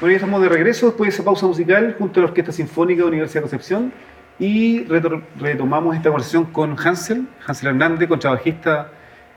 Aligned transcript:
Bueno, 0.00 0.12
ya 0.12 0.18
estamos 0.18 0.40
de 0.40 0.48
regreso 0.48 0.86
después 0.86 1.08
de 1.08 1.14
esa 1.14 1.24
pausa 1.24 1.44
musical 1.44 1.96
junto 1.98 2.20
a 2.20 2.22
la 2.22 2.28
Orquesta 2.28 2.52
Sinfónica 2.52 3.02
de 3.02 3.08
Universidad 3.08 3.42
de 3.42 3.50
Concepción 3.50 3.92
y 4.38 4.84
retomamos 4.84 5.96
esta 5.96 6.10
conversación 6.10 6.44
con 6.44 6.76
Hansel, 6.78 7.26
Hansel 7.44 7.70
Hernández, 7.70 8.08
contrabajista 8.08 8.92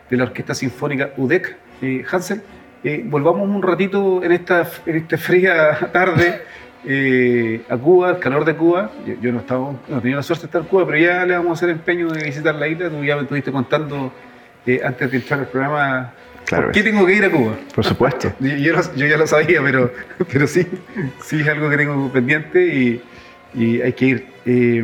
de 0.07 0.17
la 0.17 0.25
Orquesta 0.25 0.53
Sinfónica 0.53 1.13
UDEC. 1.17 1.57
Eh, 1.81 2.05
Hansel, 2.11 2.43
eh, 2.83 3.01
volvamos 3.03 3.49
un 3.49 3.63
ratito 3.63 4.23
en 4.23 4.33
esta, 4.33 4.63
fría 4.63 5.89
tarde 5.91 6.43
eh, 6.85 7.63
a 7.67 7.75
Cuba, 7.77 8.11
el 8.11 8.19
calor 8.19 8.45
de 8.45 8.55
Cuba. 8.55 8.91
Yo, 9.19 9.31
no, 9.31 9.39
estaba, 9.39 9.73
no 9.87 9.99
tenía 9.99 10.17
la 10.17 10.23
suerte 10.23 10.43
de 10.43 10.45
estar 10.45 10.61
en 10.61 10.67
Cuba, 10.67 10.85
pero 10.85 10.99
ya 10.99 11.25
le 11.25 11.37
vamos 11.37 11.49
a 11.49 11.53
hacer 11.53 11.69
empeño 11.71 12.07
de 12.09 12.23
visitar 12.23 12.53
la 12.53 12.67
isla. 12.67 12.87
Tú 12.87 13.03
ya 13.03 13.15
me 13.15 13.23
estuviste 13.23 13.51
contando 13.51 14.13
antes 14.85 15.09
de 15.09 15.17
entrar 15.17 15.39
al 15.39 15.47
programa 15.47 16.13
¿Por 16.49 16.71
qué 16.71 16.83
tengo 16.83 17.05
que 17.05 17.13
ir 17.13 17.25
a 17.25 17.31
Cuba? 17.31 17.55
Por 17.73 17.85
supuesto. 17.85 18.33
yo, 18.39 18.73
ya 18.95 19.17
lo 19.17 19.27
sabía, 19.27 19.61
pero, 19.63 19.91
pero 20.31 20.47
sí, 20.47 20.67
sí 21.23 21.39
es 21.39 21.47
algo 21.47 21.69
que 21.69 21.77
tengo 21.77 22.11
pendiente 22.11 22.65
y, 22.65 23.01
hay 23.81 23.93
que 23.93 24.05
ir. 24.05 24.27
Eh, 24.45 24.83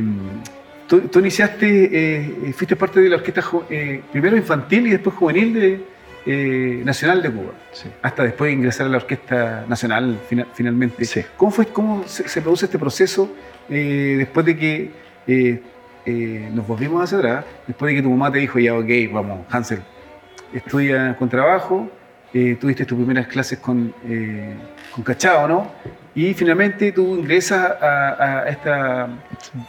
tú, 0.88 1.20
iniciaste, 1.20 1.90
eh, 1.92 2.54
fuiste 2.54 2.76
parte 2.76 3.00
de 3.00 3.10
la 3.10 3.18
orquesta 3.18 3.44
eh, 3.70 4.02
primero 4.12 4.36
infantil 4.36 4.88
y 4.88 4.92
después 4.92 5.16
juvenil 5.16 5.54
de 5.54 6.84
Nacional 6.84 7.22
de 7.22 7.32
Cuba, 7.32 7.54
hasta 8.02 8.24
después 8.24 8.50
de 8.50 8.54
ingresar 8.54 8.88
a 8.88 8.90
la 8.90 8.98
Orquesta 8.98 9.66
Nacional 9.70 10.20
finalmente. 10.54 11.26
¿Cómo, 11.38 11.52
fue, 11.52 11.68
cómo 11.68 12.04
se, 12.06 12.42
produce 12.42 12.66
este 12.66 12.78
proceso 12.78 13.34
después 13.70 14.46
de 14.46 14.58
que 14.58 15.62
nos 16.52 16.68
volvimos 16.68 17.02
hacia 17.02 17.20
atrás, 17.20 17.46
después 17.66 17.92
de 17.92 17.96
que 17.96 18.02
tu 18.02 18.10
mamá 18.10 18.30
te 18.30 18.40
dijo, 18.40 18.60
ya, 18.60 18.76
ok, 18.76 18.90
vamos, 19.14 19.46
Hansel, 19.50 19.80
estudia 20.54 21.16
con 21.18 21.30
trabajo, 21.30 21.90
eh, 22.34 22.58
tuviste 22.60 22.86
tus 22.86 22.98
primeras 22.98 23.28
clases 23.28 23.58
con, 23.60 23.94
eh, 24.06 24.54
con 24.94 25.04
Cachao, 25.04 25.48
¿no? 25.48 25.72
Y 26.14 26.34
finalmente 26.34 26.92
tú 26.92 27.16
ingresas 27.16 27.82
a, 27.82 28.46
esta 28.50 29.08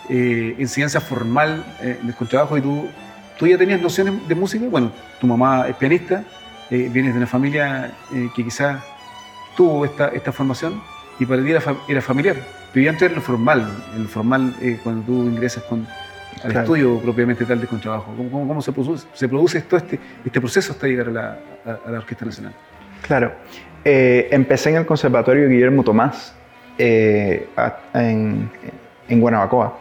eh, 0.09 0.57
enseñanza 0.59 1.01
formal 1.01 1.65
del 1.81 2.15
contrabajo 2.15 2.57
y 2.57 2.63
tú, 2.63 2.89
tú 3.39 3.47
ya 3.47 3.59
tenías 3.59 3.81
nociones 3.81 4.27
de 4.27 4.35
música. 4.35 4.65
Bueno, 4.69 4.91
tu 5.21 5.27
mamá 5.27 5.69
es 5.69 5.77
pianista, 5.77 6.25
vienes 6.71 7.13
de 7.13 7.19
una 7.19 7.27
familia 7.27 7.93
que 8.35 8.43
quizás 8.45 8.83
tuvo 9.57 9.85
esta, 9.85 10.09
esta 10.09 10.33
formación 10.33 10.81
y 11.19 11.27
para 11.27 11.43
ti 11.43 11.51
era, 11.51 11.63
era 11.87 12.01
familiar. 12.01 12.37
Pero 12.73 12.85
ya 12.85 12.91
antes 12.91 13.11
en 13.11 13.17
lo 13.17 13.21
formal, 13.21 13.71
en 13.95 14.05
lo 14.05 14.09
formal 14.09 14.55
cuando 14.83 15.03
tú 15.03 15.13
ingresas 15.25 15.65
con, 15.65 15.87
al 16.45 16.57
estudio 16.57 16.99
propiamente 17.01 17.45
tal 17.45 17.61
de 17.61 17.67
contrabajo? 17.67 18.13
¿Cómo, 18.17 18.47
cómo, 18.47 18.63
se, 18.63 18.73
produce, 18.73 19.07
se 19.13 19.29
produce 19.29 19.61
todo 19.63 19.79
este, 19.79 19.99
este 20.25 20.41
proceso 20.41 20.73
hasta 20.73 20.87
llegar 20.87 21.09
a 21.09 21.11
la, 21.11 21.39
a, 21.87 21.91
la 21.91 21.99
Orquesta 21.99 22.25
Nacional? 22.25 22.53
Claro. 23.03 23.33
Eh, 23.85 24.29
empecé 24.31 24.71
en 24.71 24.77
el 24.77 24.87
Conservatorio 24.87 25.49
Guillermo 25.49 25.83
Tomás 25.83 26.35
eh, 26.77 27.49
en, 27.95 28.51
en, 29.09 29.21
Guanabacoa 29.21 29.79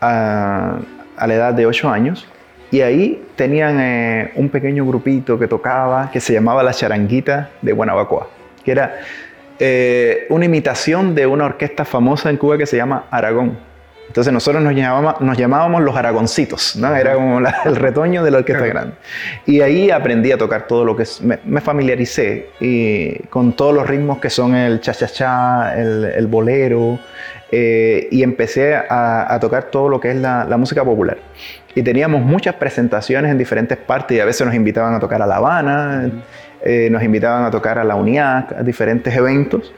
a, 0.00 0.78
a, 1.16 1.26
la 1.26 1.34
edad 1.34 1.54
de 1.54 1.66
8 1.66 1.88
años 1.88 2.26
y 2.70 2.80
ahí 2.82 3.24
tenían 3.36 3.80
eh, 3.80 4.32
un 4.36 4.48
pequeño 4.50 4.86
grupito 4.86 5.38
que 5.38 5.48
tocaba 5.48 6.10
que 6.10 6.20
se 6.20 6.32
llamaba 6.32 6.62
La 6.62 6.72
Charanguita 6.72 7.50
de 7.62 7.72
Guanabacoa, 7.72 8.28
que 8.64 8.72
era 8.72 9.00
una 10.28 10.44
imitación 10.44 11.14
de 11.14 11.26
una 11.26 11.44
orquesta 11.46 11.84
famosa 11.84 12.28
en 12.28 12.36
Cuba 12.36 12.58
que 12.58 12.66
se 12.66 12.76
llama 12.76 13.04
Aragón 13.10 13.56
entonces 14.06 14.32
nosotros 14.32 14.62
nos 14.62 14.74
llamábamos, 14.74 15.20
nos 15.20 15.36
llamábamos 15.36 15.82
los 15.82 15.96
aragoncitos, 15.96 16.76
¿no? 16.76 16.94
Era 16.94 17.14
como 17.14 17.40
el 17.64 17.76
retoño 17.76 18.22
de 18.22 18.30
la 18.30 18.38
orquesta 18.38 18.66
grande. 18.66 18.94
Y 19.46 19.60
ahí 19.60 19.90
aprendí 19.90 20.30
a 20.32 20.38
tocar 20.38 20.66
todo 20.66 20.84
lo 20.84 20.96
que 20.96 21.02
es, 21.02 21.20
me, 21.22 21.60
familiaricé 21.60 22.50
y, 22.60 23.18
con 23.30 23.54
todos 23.54 23.74
los 23.74 23.86
ritmos 23.88 24.18
que 24.18 24.30
son 24.30 24.54
el 24.54 24.80
cha-cha-cha, 24.80 25.74
el, 25.76 26.04
el, 26.04 26.26
bolero, 26.26 26.98
eh, 27.56 28.08
y 28.10 28.22
empecé 28.22 28.74
a, 28.74 29.38
tocar 29.40 29.64
todo 29.64 29.88
lo 29.88 30.00
que 30.00 30.10
es 30.10 30.16
la, 30.16 30.56
música 30.56 30.84
popular. 30.84 31.18
Y 31.74 31.82
teníamos 31.82 32.22
muchas 32.22 32.54
presentaciones 32.54 33.30
en 33.30 33.38
diferentes 33.38 33.78
partes 33.78 34.16
y 34.16 34.20
a 34.20 34.24
veces 34.24 34.46
nos 34.46 34.56
invitaban 34.56 34.94
a 34.94 35.00
tocar 35.00 35.22
a 35.22 35.26
La 35.26 35.36
Habana, 35.36 36.10
eh, 36.62 36.88
nos 36.90 37.02
invitaban 37.02 37.44
a 37.44 37.50
tocar 37.52 37.78
a 37.78 37.84
la 37.84 37.94
UNIAC, 37.94 38.52
a 38.52 38.62
diferentes 38.62 39.14
eventos 39.14 39.72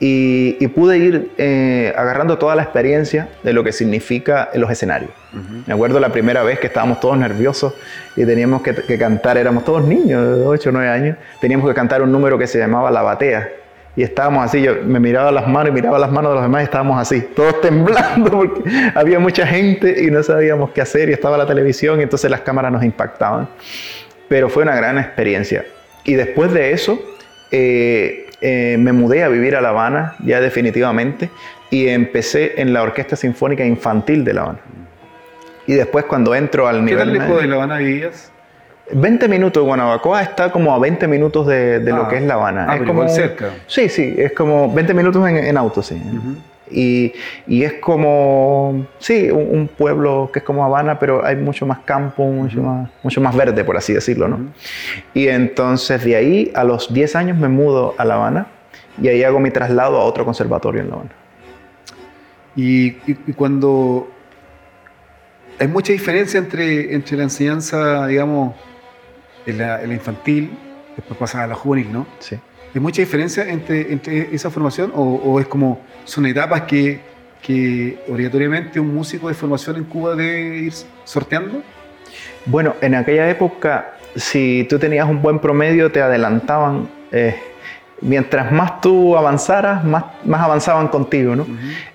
y, 0.00 0.66
pude 0.68 0.98
ir 0.98 1.30
eh, 1.38 1.92
agarrando 1.96 2.38
toda 2.38 2.54
la 2.54 2.62
experiencia 2.62 3.28
de 3.42 3.52
lo 3.52 3.64
que 3.64 3.72
significa 3.72 4.50
los 4.54 4.70
escenarios. 4.70 5.10
Me 5.66 5.74
acuerdo 5.74 5.98
la 6.00 6.10
primera 6.10 6.42
vez 6.42 6.58
que 6.60 6.68
estábamos 6.68 7.00
todos 7.00 7.18
nerviosos 7.18 7.74
y 8.16 8.24
teníamos 8.24 8.62
que, 8.62 8.98
cantar, 8.98 9.36
éramos 9.36 9.64
todos 9.64 9.84
niños 9.84 10.38
de 10.38 10.46
8 10.46 10.68
o 10.68 10.72
9 10.72 10.88
años, 10.88 11.16
teníamos 11.40 11.68
que 11.68 11.74
cantar 11.74 12.02
un 12.02 12.12
número 12.12 12.38
que 12.38 12.46
se 12.46 12.58
llamaba 12.58 12.90
La 12.90 13.02
Batea. 13.02 13.48
Y 13.96 14.04
estábamos 14.04 14.44
así, 14.44 14.62
yo 14.62 14.76
me 14.84 15.00
miraba 15.00 15.32
las 15.32 15.48
manos 15.48 15.70
y 15.70 15.72
miraba 15.72 15.98
las 15.98 16.12
manos 16.12 16.30
de 16.30 16.34
los 16.36 16.44
demás 16.44 16.60
y 16.60 16.64
estábamos 16.64 17.00
así, 17.00 17.20
todos 17.34 17.60
temblando 17.62 18.30
porque 18.30 18.62
había 18.94 19.18
mucha 19.18 19.44
gente 19.44 20.04
y 20.04 20.10
no 20.12 20.22
sabíamos 20.22 20.70
qué 20.70 20.80
hacer 20.80 21.08
y 21.08 21.12
estaba 21.12 21.36
la 21.36 21.46
televisión 21.46 21.98
y 21.98 22.04
entonces 22.04 22.30
las 22.30 22.42
cámaras 22.42 22.70
nos 22.70 22.84
impactaban. 22.84 23.48
Pero 24.28 24.48
fue 24.48 24.62
una 24.62 24.76
gran 24.76 24.98
experiencia. 24.98 25.64
Y 26.04 26.14
después 26.14 26.52
de 26.52 26.72
eso, 26.72 27.00
eh, 27.50 28.27
eh, 28.40 28.76
me 28.78 28.92
mudé 28.92 29.24
a 29.24 29.28
vivir 29.28 29.56
a 29.56 29.60
La 29.60 29.70
Habana 29.70 30.14
ya 30.24 30.40
definitivamente 30.40 31.30
y 31.70 31.88
empecé 31.88 32.60
en 32.60 32.72
la 32.72 32.82
Orquesta 32.82 33.16
Sinfónica 33.16 33.64
Infantil 33.64 34.24
de 34.24 34.34
La 34.34 34.42
Habana. 34.42 34.60
Y 35.66 35.74
después 35.74 36.04
cuando 36.06 36.34
entro 36.34 36.66
al 36.66 36.84
nivel... 36.84 37.12
¿Qué 37.12 37.18
tan 37.18 37.26
lejos 37.26 37.42
de 37.42 37.48
La 37.48 37.56
Habana 37.56 37.78
vivías? 37.78 38.32
20 38.90 39.28
minutos, 39.28 39.62
Guanabacoa 39.64 40.22
está 40.22 40.50
como 40.50 40.74
a 40.74 40.78
20 40.78 41.06
minutos 41.08 41.46
de, 41.46 41.80
lo 41.80 42.04
ah. 42.04 42.08
que 42.08 42.16
es 42.16 42.22
La 42.22 42.34
Habana. 42.34 42.66
Ah, 42.68 42.76
es 42.76 42.82
como 42.82 43.06
cerca. 43.08 43.50
Sí, 43.66 43.88
sí, 43.88 44.14
es 44.16 44.32
como 44.32 44.72
20 44.72 44.94
minutos 44.94 45.28
en, 45.28 45.56
auto, 45.56 45.82
sí. 45.82 46.00
Y, 46.70 47.12
es 47.46 47.74
como, 47.74 48.86
sí, 48.98 49.30
un, 49.30 49.68
pueblo 49.68 50.30
que 50.32 50.40
es 50.40 50.44
como 50.44 50.64
Habana, 50.64 50.98
pero 50.98 51.24
hay 51.24 51.36
mucho 51.36 51.66
más 51.66 51.80
campo, 51.80 52.24
mucho, 52.24 52.62
más, 52.62 52.90
mucho 53.02 53.20
más 53.20 53.36
verde, 53.36 53.64
por 53.64 53.76
así 53.76 53.92
decirlo, 53.92 54.28
¿no? 54.28 54.38
Y 55.14 55.28
entonces 55.28 56.04
de 56.04 56.16
ahí 56.16 56.52
a 56.54 56.64
los 56.64 56.92
10 56.92 57.16
años 57.16 57.38
me 57.38 57.48
mudo 57.48 57.94
a 57.98 58.04
La 58.04 58.14
Habana 58.14 58.46
y 59.00 59.08
ahí 59.08 59.22
hago 59.22 59.40
mi 59.40 59.50
traslado 59.50 59.98
a 59.98 60.04
otro 60.04 60.24
conservatorio 60.24 60.82
en 60.82 60.88
La 60.88 60.94
Habana. 60.94 61.10
Y, 62.56 62.90
cuando 63.36 64.08
hay 65.60 65.68
mucha 65.68 65.92
diferencia 65.92 66.38
entre, 66.38 66.92
entre 66.92 67.16
la 67.16 67.22
enseñanza, 67.24 68.06
digamos, 68.06 68.54
en 69.46 69.58
la, 69.58 69.84
infantil, 69.84 70.50
después 70.96 71.18
pasa 71.18 71.44
a 71.44 71.46
la 71.46 71.54
juvenil, 71.54 71.92
¿no? 71.92 72.06
Sí. 72.18 72.36
¿Hay 72.74 72.80
mucha 72.80 73.00
diferencia 73.00 73.48
entre, 73.48 73.92
entre 73.92 74.34
esa 74.34 74.50
formación 74.50 74.92
o, 74.94 75.40
es 75.40 75.46
como 75.46 75.80
son 76.08 76.24
etapas 76.24 76.62
que, 76.62 77.00
que, 77.42 77.98
obligatoriamente 78.08 78.80
un 78.80 78.94
músico 78.94 79.28
de 79.28 79.34
formación 79.34 79.76
en 79.76 79.84
Cuba 79.84 80.16
debe 80.16 80.56
ir 80.56 80.72
sorteando? 81.04 81.62
Bueno, 82.46 82.74
en 82.80 82.94
aquella 82.94 83.28
época, 83.28 83.92
si 84.16 84.66
tú 84.70 84.78
tenías 84.78 85.06
un 85.06 85.20
buen 85.20 85.38
promedio, 85.38 85.92
te 85.92 86.00
adelantaban. 86.00 86.88
Eh, 87.12 87.36
mientras 88.00 88.50
más 88.50 88.80
tú 88.80 89.18
avanzaras, 89.18 89.84
más, 89.84 90.04
más 90.24 90.40
avanzaban 90.40 90.88
contigo, 90.88 91.36
¿no? 91.36 91.46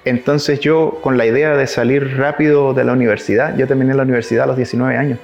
Entonces 0.05 0.59
yo, 0.59 0.99
con 1.01 1.17
la 1.17 1.25
idea 1.25 1.55
de 1.55 1.65
salir 1.65 2.17
rápido 2.17 2.75
de 2.75 2.83
la 2.83 2.93
universidad, 2.93 3.57
yo 3.57 3.67
terminé 3.67 3.95
la 3.95 4.03
universidad 4.03 4.43
a 4.43 4.47
los 4.47 4.57
19 4.57 4.95
años. 4.95 5.17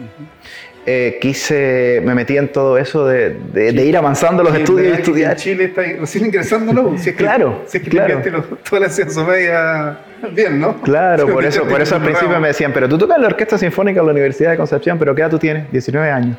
Eh, 0.85 1.19
quise, 1.22 2.01
me 2.03 2.16
metí 2.16 2.38
en 2.38 2.47
todo 2.51 2.78
eso 2.78 3.06
de, 3.06 3.35
de, 3.53 3.85
ir 3.85 3.97
avanzando 3.97 4.44
los 4.44 4.56
estudios 4.56 4.97
y 4.97 5.01
estudiar. 5.01 5.31
En 5.34 5.38
Chile 5.38 5.63
está 5.66 5.84
recién 5.84 6.25
ingresando, 6.25 6.73
¿no? 6.73 6.97
Si 6.97 7.09
es 7.09 7.16
que, 7.16 7.23
claro, 7.23 7.62
si 7.67 7.78
es 7.78 7.84
que 7.84 7.90
claro. 7.90 8.22
toda 8.67 8.79
la 8.79 8.88
ascenso 8.88 9.23
media 9.25 10.00
bien, 10.31 10.59
¿no? 10.59 10.81
Claro, 10.81 11.28
por 11.31 11.45
eso, 11.45 11.63
por 11.66 11.81
eso 11.81 11.95
al 11.95 12.01
principio 12.01 12.40
me 12.40 12.47
decían, 12.47 12.72
pero 12.73 12.87
tú 12.87 12.97
tocas 12.97 13.20
la 13.20 13.28
Orquesta 13.28 13.58
Sinfónica 13.58 13.99
en 13.99 14.05
la 14.05 14.14
Universidad 14.14 14.52
de 14.52 14.58
Concepción, 14.58 14.97
pero 14.97 15.14
¿qué 15.14 15.22
edad 15.22 15.29
tú 15.29 15.37
tienes? 15.37 15.72
19 15.72 16.09
años. 16.09 16.37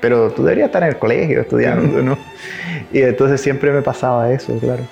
Pero 0.00 0.30
tú 0.30 0.42
deberías 0.42 0.66
estar 0.66 0.82
en 0.82 0.88
el 0.88 0.96
colegio 0.96 1.42
estudiando, 1.42 2.02
¿no? 2.02 2.18
Y 2.92 3.02
entonces 3.02 3.40
siempre 3.40 3.70
me 3.70 3.82
pasaba 3.82 4.32
eso, 4.32 4.58
claro. 4.58 4.82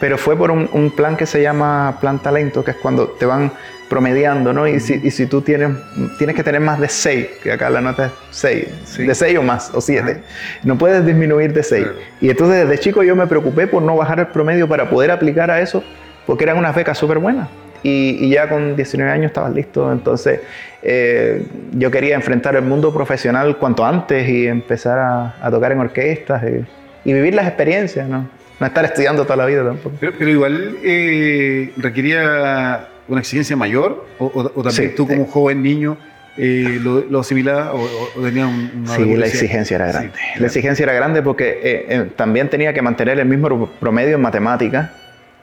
Pero 0.00 0.18
fue 0.18 0.36
por 0.36 0.50
un, 0.50 0.68
un 0.72 0.90
plan 0.90 1.16
que 1.16 1.26
se 1.26 1.40
llama 1.40 1.98
Plan 2.00 2.18
Talento, 2.18 2.64
que 2.64 2.72
es 2.72 2.76
cuando 2.78 3.08
te 3.08 3.26
van 3.26 3.52
promediando, 3.90 4.52
¿no? 4.54 4.66
Y 4.66 4.80
si, 4.80 4.94
y 5.02 5.10
si 5.10 5.26
tú 5.26 5.42
tienes, 5.42 5.72
tienes 6.16 6.34
que 6.34 6.44
tener 6.44 6.60
más 6.60 6.80
de 6.80 6.88
6, 6.88 7.26
que 7.42 7.52
acá 7.52 7.68
la 7.68 7.82
nota 7.82 8.06
es 8.06 8.12
6, 8.30 8.98
de 8.98 9.14
6 9.14 9.38
o 9.38 9.42
más, 9.42 9.70
o 9.74 9.80
7, 9.80 10.22
no 10.62 10.78
puedes 10.78 11.04
disminuir 11.04 11.52
de 11.52 11.62
6. 11.62 11.86
Y 12.20 12.30
entonces 12.30 12.66
desde 12.66 12.80
chico 12.80 13.02
yo 13.02 13.16
me 13.16 13.26
preocupé 13.26 13.66
por 13.66 13.82
no 13.82 13.96
bajar 13.96 14.20
el 14.20 14.28
promedio 14.28 14.68
para 14.68 14.88
poder 14.88 15.10
aplicar 15.10 15.50
a 15.50 15.60
eso, 15.60 15.82
porque 16.24 16.44
eran 16.44 16.56
unas 16.56 16.74
becas 16.74 16.96
súper 16.96 17.18
buenas. 17.18 17.48
Y, 17.82 18.18
y, 18.20 18.30
ya 18.30 18.48
con 18.48 18.76
19 18.76 19.10
años 19.10 19.26
estabas 19.26 19.54
listo, 19.54 19.90
entonces 19.90 20.40
eh, 20.82 21.46
yo 21.72 21.90
quería 21.90 22.14
enfrentar 22.14 22.54
el 22.54 22.62
mundo 22.62 22.92
profesional 22.92 23.56
cuanto 23.56 23.86
antes 23.86 24.28
y 24.28 24.46
empezar 24.46 24.98
a, 24.98 25.34
a 25.40 25.50
tocar 25.50 25.72
en 25.72 25.80
orquestas 25.80 26.42
y, 26.44 27.08
y, 27.08 27.12
vivir 27.14 27.34
las 27.34 27.46
experiencias, 27.46 28.06
¿no? 28.06 28.28
No 28.60 28.66
estar 28.66 28.84
estudiando 28.84 29.24
toda 29.24 29.36
la 29.36 29.46
vida 29.46 29.64
tampoco. 29.64 29.96
Pero, 29.98 30.12
pero 30.18 30.30
igual 30.30 30.76
eh, 30.82 31.72
requería 31.78 32.88
una 33.08 33.20
exigencia 33.20 33.56
mayor? 33.56 34.06
¿O, 34.18 34.62
también 34.62 34.94
tú 34.94 35.08
como 35.08 35.26
joven 35.26 35.62
niño 35.62 35.96
eh, 36.36 36.78
lo, 36.80 37.00
lo 37.00 37.20
asimilaba 37.20 37.72
o, 37.74 37.80
o 38.16 38.20
tenía 38.22 38.46
un, 38.46 38.70
una 38.84 38.94
Sí, 38.94 39.16
la 39.16 39.26
exigencia 39.26 39.74
era 39.76 39.86
Sí, 39.88 39.92
grande. 39.92 40.12
claro. 40.12 40.40
La 40.40 40.46
exigencia 40.46 40.82
era 40.84 40.92
grande 40.92 41.22
porque 41.22 41.48
eh, 41.62 41.86
eh, 41.88 42.10
también 42.14 42.48
tenía 42.48 42.72
que 42.72 42.82
mantener 42.82 43.18
el 43.18 43.26
mismo 43.26 43.48
pro- 43.48 43.70
promedio 43.80 44.14
en 44.14 44.20
matemáticas, 44.22 44.90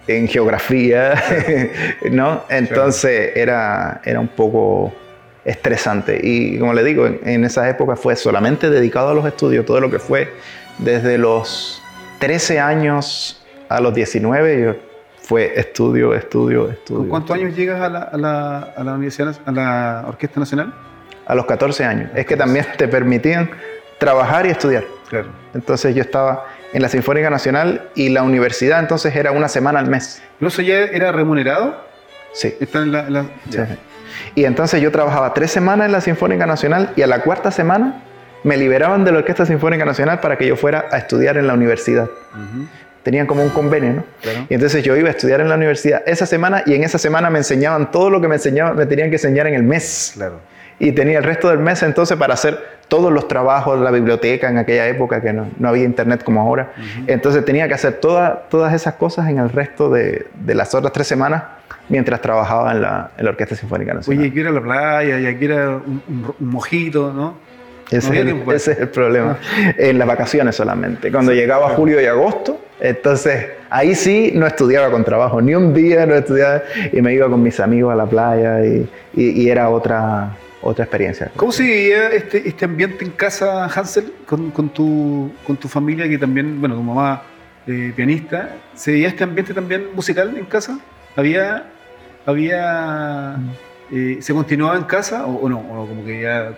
en 0.08 0.28
geografía, 0.30 1.16
¿no? 2.12 2.44
Entonces 2.50 3.31
era, 3.36 4.00
era 4.06 4.20
un 4.22 4.30
poco 4.30 4.94
estresante. 5.44 6.20
Y 6.24 6.58
como 6.60 6.74
le 6.74 6.84
digo, 6.84 7.06
en, 7.08 7.20
en 7.25 7.44
esa 7.46 7.70
época 7.70 7.96
fue 7.96 8.16
solamente 8.16 8.70
dedicado 8.70 9.10
a 9.10 9.13
los 9.13 9.25
estudios, 9.25 9.66
todo 9.66 9.80
lo 9.81 9.90
que 9.92 10.00
fue 10.00 10.30
desde 10.78 11.18
los 11.18 11.76
13 12.19 12.60
años 12.60 13.44
a 13.69 13.80
los 13.80 13.94
19, 13.94 14.62
yo, 14.64 14.75
fue 15.22 15.60
estudio, 15.60 16.14
estudio, 16.14 16.69
estudio. 16.69 17.00
¿Con 17.02 17.10
cuántos 17.10 17.36
años 17.36 17.56
llegas 17.56 17.81
a 17.81 17.90
la, 17.90 18.00
a 18.00 18.18
la, 18.18 18.60
a 18.78 18.84
la 18.84 18.94
Universidad, 18.94 19.36
a 19.46 19.52
la 19.52 20.06
Orquesta 20.08 20.40
Nacional? 20.40 20.74
A 21.25 21.36
los 21.36 21.46
14 21.46 21.84
años. 21.84 22.10
Es 22.16 22.25
que 22.25 22.38
también 22.38 22.66
te 22.78 22.88
permitían 22.88 23.50
trabajar 23.98 24.46
y 24.46 24.50
estudiar. 24.50 24.86
Claro. 25.10 25.28
Entonces 25.54 25.94
yo 25.96 26.02
estaba 26.02 26.46
en 26.74 26.81
la 26.81 26.90
Sinfónica 26.90 27.30
Nacional 27.30 27.90
y 27.96 28.10
la 28.10 28.24
universidad 28.24 28.80
entonces 28.80 29.16
era 29.16 29.31
una 29.31 29.48
semana 29.50 29.80
al 29.80 29.88
mes. 29.88 30.22
¿Pero 30.40 30.48
eso 30.50 30.62
ya 30.62 30.75
era 30.86 31.12
remunerado? 31.12 31.75
Sí. 32.34 32.54
Está 32.60 32.80
en 32.80 32.92
la, 32.94 33.10
la- 33.10 33.25
sí. 33.50 33.60
Y 34.36 34.46
entonces 34.46 34.81
yo 34.81 34.92
trabajaba 34.92 35.34
tres 35.34 35.52
semanas 35.52 35.86
en 35.88 35.92
la 35.92 36.02
Sinfónica 36.02 36.46
Nacional 36.46 36.92
y 36.96 37.02
a 37.02 37.08
la 37.08 37.22
cuarta 37.22 37.52
semana 37.52 38.02
me 38.44 38.57
liberaban 38.57 39.04
de 39.04 39.12
la 39.12 39.19
Orquesta 39.19 39.45
Sinfónica 39.45 39.86
Nacional 39.86 40.19
para 40.19 40.38
que 40.38 40.48
yo 40.48 40.56
fuera 40.56 40.86
a 40.92 40.98
estudiar 40.98 41.38
en 41.38 41.48
la 41.48 41.54
universidad. 41.54 42.07
Tenían 43.04 43.25
como 43.25 43.42
un 43.42 43.50
convenio, 43.50 43.94
¿no? 43.94 44.04
Claro. 44.22 44.39
Y 44.50 44.54
entonces 44.54 44.84
yo 44.84 44.95
iba 44.98 45.07
a 45.07 45.12
estudiar 45.12 45.39
en 45.39 45.48
la 45.48 45.56
universidad 45.56 46.01
esa 46.06 46.25
semana 46.25 46.63
y 46.66 46.74
en 46.74 46.84
esa 46.84 46.98
semana 46.98 47.30
me 47.30 47.38
enseñaban 47.38 47.89
todo 47.89 48.10
lo 48.10 48.19
que 48.19 48.28
me 48.28 48.36
enseñaban, 48.36 48.75
me 48.75 48.86
tenían 48.86 49.10
que 49.10 49.16
enseñar 49.16 49.48
en 49.48 49.54
el 49.54 49.63
mes. 49.63 50.12
Claro. 50.16 50.39
Y 50.80 50.92
tenía 50.92 51.18
el 51.19 51.24
resto 51.24 51.50
del 51.50 51.60
mes 51.60 51.81
entonces 51.84 52.18
para 52.18 52.34
hacer 52.34 52.60
todos 52.89 53.12
los 53.12 53.28
trabajos 53.28 53.80
de 53.80 53.84
la 53.86 53.92
biblioteca 53.92 54.50
en 54.50 54.57
aquella 54.57 54.88
época 54.88 55.22
que 55.22 55.31
no, 55.34 55.48
no 55.57 55.69
había 55.69 55.84
internet 55.86 56.24
como 56.24 56.42
ahora. 56.42 56.74
Entonces 57.07 57.44
tenía 57.45 57.68
que 57.69 57.74
hacer 57.75 57.94
toda- 57.94 58.44
todas 58.50 58.74
esas 58.74 58.95
cosas 58.95 59.30
en 59.30 59.39
el 59.39 59.50
resto 59.50 59.89
de, 59.89 60.28
de 60.36 60.56
las 60.56 60.75
otras 60.75 60.92
tres 60.94 61.07
semanas 61.07 61.44
mientras 61.89 62.22
trabajaba 62.22 62.74
en 62.74 62.81
la, 62.81 63.12
en 63.18 63.24
la 63.24 63.31
Orquesta 63.31 63.56
Sinfónica 63.56 63.94
Nacional. 63.94 64.19
Oye, 64.19 64.30
aquí 64.30 64.39
era 64.42 64.51
la 64.51 64.62
playa, 64.62 65.18
y 65.19 65.25
aquí 65.25 65.45
era 65.45 65.69
un, 65.69 66.01
un- 66.10 66.36
un 66.38 66.48
mojito, 66.50 67.13
¿no? 67.13 67.47
Ese, 67.92 68.07
no 68.10 68.13
es 68.13 68.19
el, 68.19 68.25
tiempo. 68.25 68.51
ese 68.54 68.72
es 68.74 68.80
el 68.80 68.89
problema. 68.89 69.38
En 69.78 69.98
las 69.98 70.07
vacaciones 70.07 70.56
solamente. 70.56 71.12
Cuando 71.12 71.31
llegaba 71.34 71.69
julio 71.69 72.01
y 72.01 72.06
agosto, 72.06 72.62
entonces 72.80 73.48
ahí 73.69 73.95
sí 73.95 74.31
no 74.36 74.45
estudiaba 74.45 74.89
con 74.92 75.04
trabajo. 75.04 75.42
Ni 75.42 75.56
un 75.56 75.74
día 75.74 76.06
no 76.06 76.16
estudiaba 76.16 76.63
y 76.92 77.01
me 77.01 77.13
iba 77.13 77.28
con 77.30 77.42
mis 77.42 77.60
amigos 77.60 77.94
a 77.94 77.95
la 77.95 78.06
playa 78.06 78.66
y, 78.66 78.88
y- 79.16 79.42
y 79.44 79.50
era 79.50 79.69
otra, 79.69 80.36
otra 80.62 80.84
experiencia. 80.86 81.31
¿Cómo 81.36 81.51
se 81.51 81.63
vivía 81.63 82.10
este, 82.12 82.48
este 82.48 82.66
ambiente 82.66 83.04
en 83.06 83.12
casa, 83.12 83.66
Hansel, 83.66 84.12
con, 84.25 84.51
con 84.51 84.69
tu, 84.69 85.31
con 85.45 85.56
tu 85.57 85.68
familia, 85.68 86.07
que 86.10 86.18
también, 86.18 86.60
bueno, 86.60 86.75
tu 86.75 86.84
mamá 86.84 87.24
eh, 87.66 87.94
pianista? 87.95 88.50
¿Se 88.75 88.92
veía 88.92 89.07
este 89.07 89.24
ambiente 89.24 89.54
también 89.54 89.88
musical 89.95 90.36
en 90.38 90.45
casa? 90.45 90.78
¿Había, 91.16 91.63
había, 92.25 93.36
eh, 93.92 94.18
se 94.19 94.34
continuaba 94.34 94.75
en 94.78 94.84
casa 94.84 95.25
o, 95.25 95.36
o 95.45 95.50
no? 95.50 95.60
¿O 95.60 95.88
como 95.88 96.06
que 96.06 96.22
ya... 96.22 96.51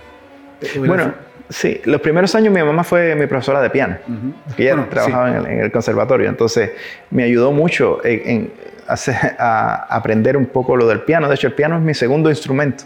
Bueno, 0.85 1.13
sí, 1.49 1.79
los 1.85 2.01
primeros 2.01 2.33
años 2.35 2.53
mi 2.53 2.61
mamá 2.61 2.83
fue 2.83 3.15
mi 3.15 3.27
profesora 3.27 3.61
de 3.61 3.69
piano, 3.69 3.97
Ujú. 4.07 4.55
que 4.55 4.63
ella 4.63 4.75
Bueno, 4.75 4.89
trabajaba 4.89 5.29
en, 5.29 5.35
el, 5.37 5.45
en 5.47 5.59
el 5.61 5.71
conservatorio, 5.71 6.29
entonces 6.29 6.71
me 7.11 7.23
ayudó 7.23 7.51
mucho 7.51 8.03
en, 8.05 8.21
en 8.29 8.53
hacer- 8.87 9.35
a 9.39 9.87
aprender 9.95 10.35
un 10.37 10.47
poco 10.47 10.75
lo 10.75 10.87
del 10.87 11.01
piano. 11.01 11.27
De 11.29 11.35
hecho, 11.35 11.47
el 11.47 11.53
piano 11.53 11.75
es 11.77 11.81
mi 11.81 11.93
segundo 11.93 12.29
instrumento. 12.29 12.83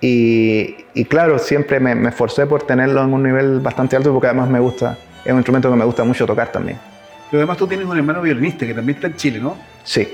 Y, 0.00 0.76
y 0.94 1.04
claro, 1.06 1.38
siempre 1.38 1.80
me, 1.80 1.94
me 1.94 2.10
esforcé 2.10 2.46
por 2.46 2.62
tenerlo 2.62 3.02
en 3.02 3.12
un 3.12 3.22
nivel 3.22 3.58
bastante 3.60 3.96
alto 3.96 4.12
porque 4.12 4.28
además 4.28 4.48
me 4.48 4.60
gusta, 4.60 4.96
es 5.24 5.32
un 5.32 5.38
instrumento 5.38 5.68
que 5.70 5.76
me 5.76 5.84
gusta 5.84 6.04
mucho 6.04 6.24
tocar 6.24 6.52
también. 6.52 6.78
Pero 7.30 7.40
además 7.40 7.56
tú 7.56 7.66
tienes 7.66 7.84
un 7.86 7.96
hermano 7.96 8.22
violinista 8.22 8.64
que 8.64 8.74
también 8.74 8.96
está 8.96 9.08
en 9.08 9.16
Chile, 9.16 9.40
¿no? 9.40 9.56
Sí. 9.82 10.08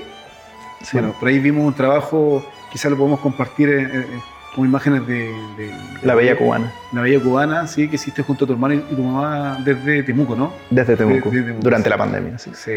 Sí. 0.81 0.89
Bueno, 0.97 1.13
por 1.19 1.29
ahí 1.29 1.39
vimos 1.39 1.65
un 1.65 1.73
trabajo, 1.73 2.43
quizás 2.71 2.91
lo 2.91 2.97
podemos 2.97 3.19
compartir 3.19 3.69
eh, 3.69 3.87
eh, 3.93 4.05
como 4.55 4.65
imágenes 4.65 5.05
de, 5.05 5.25
de- 5.57 5.71
La 6.01 6.15
Bella 6.15 6.35
Cubana, 6.37 6.71
La 6.93 7.01
Bella 7.01 7.19
Cubana, 7.21 7.67
sí, 7.67 7.87
que 7.89 7.95
hiciste 7.95 8.23
junto 8.23 8.45
a 8.45 8.47
tu 8.47 8.53
hermano 8.53 8.73
y 8.73 8.79
tu 8.79 9.03
mamá 9.03 9.59
desde 9.63 10.01
Temuco, 10.03 10.35
¿no? 10.35 10.53
desde 10.69 10.95
Temuco, 10.95 11.29
De- 11.29 11.37
de 11.37 11.43
Temuco, 11.43 11.63
durante 11.63 11.85
sí. 11.85 11.89
la 11.89 11.97
pandemia. 11.97 12.37
Sí. 12.39 12.51
Sí. 12.53 12.71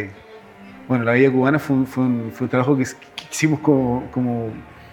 Bueno, 0.88 1.04
La 1.04 1.12
Bella 1.12 1.30
Cubana 1.30 1.58
fue 1.58 1.76
un, 1.76 1.86
fue 1.86 2.04
un, 2.04 2.30
fue 2.34 2.46
un 2.46 2.48
trabajo 2.50 2.76
que, 2.76 2.84
que 2.84 3.25
hicimos 3.30 3.60
como, 3.60 4.08
como 4.10 4.48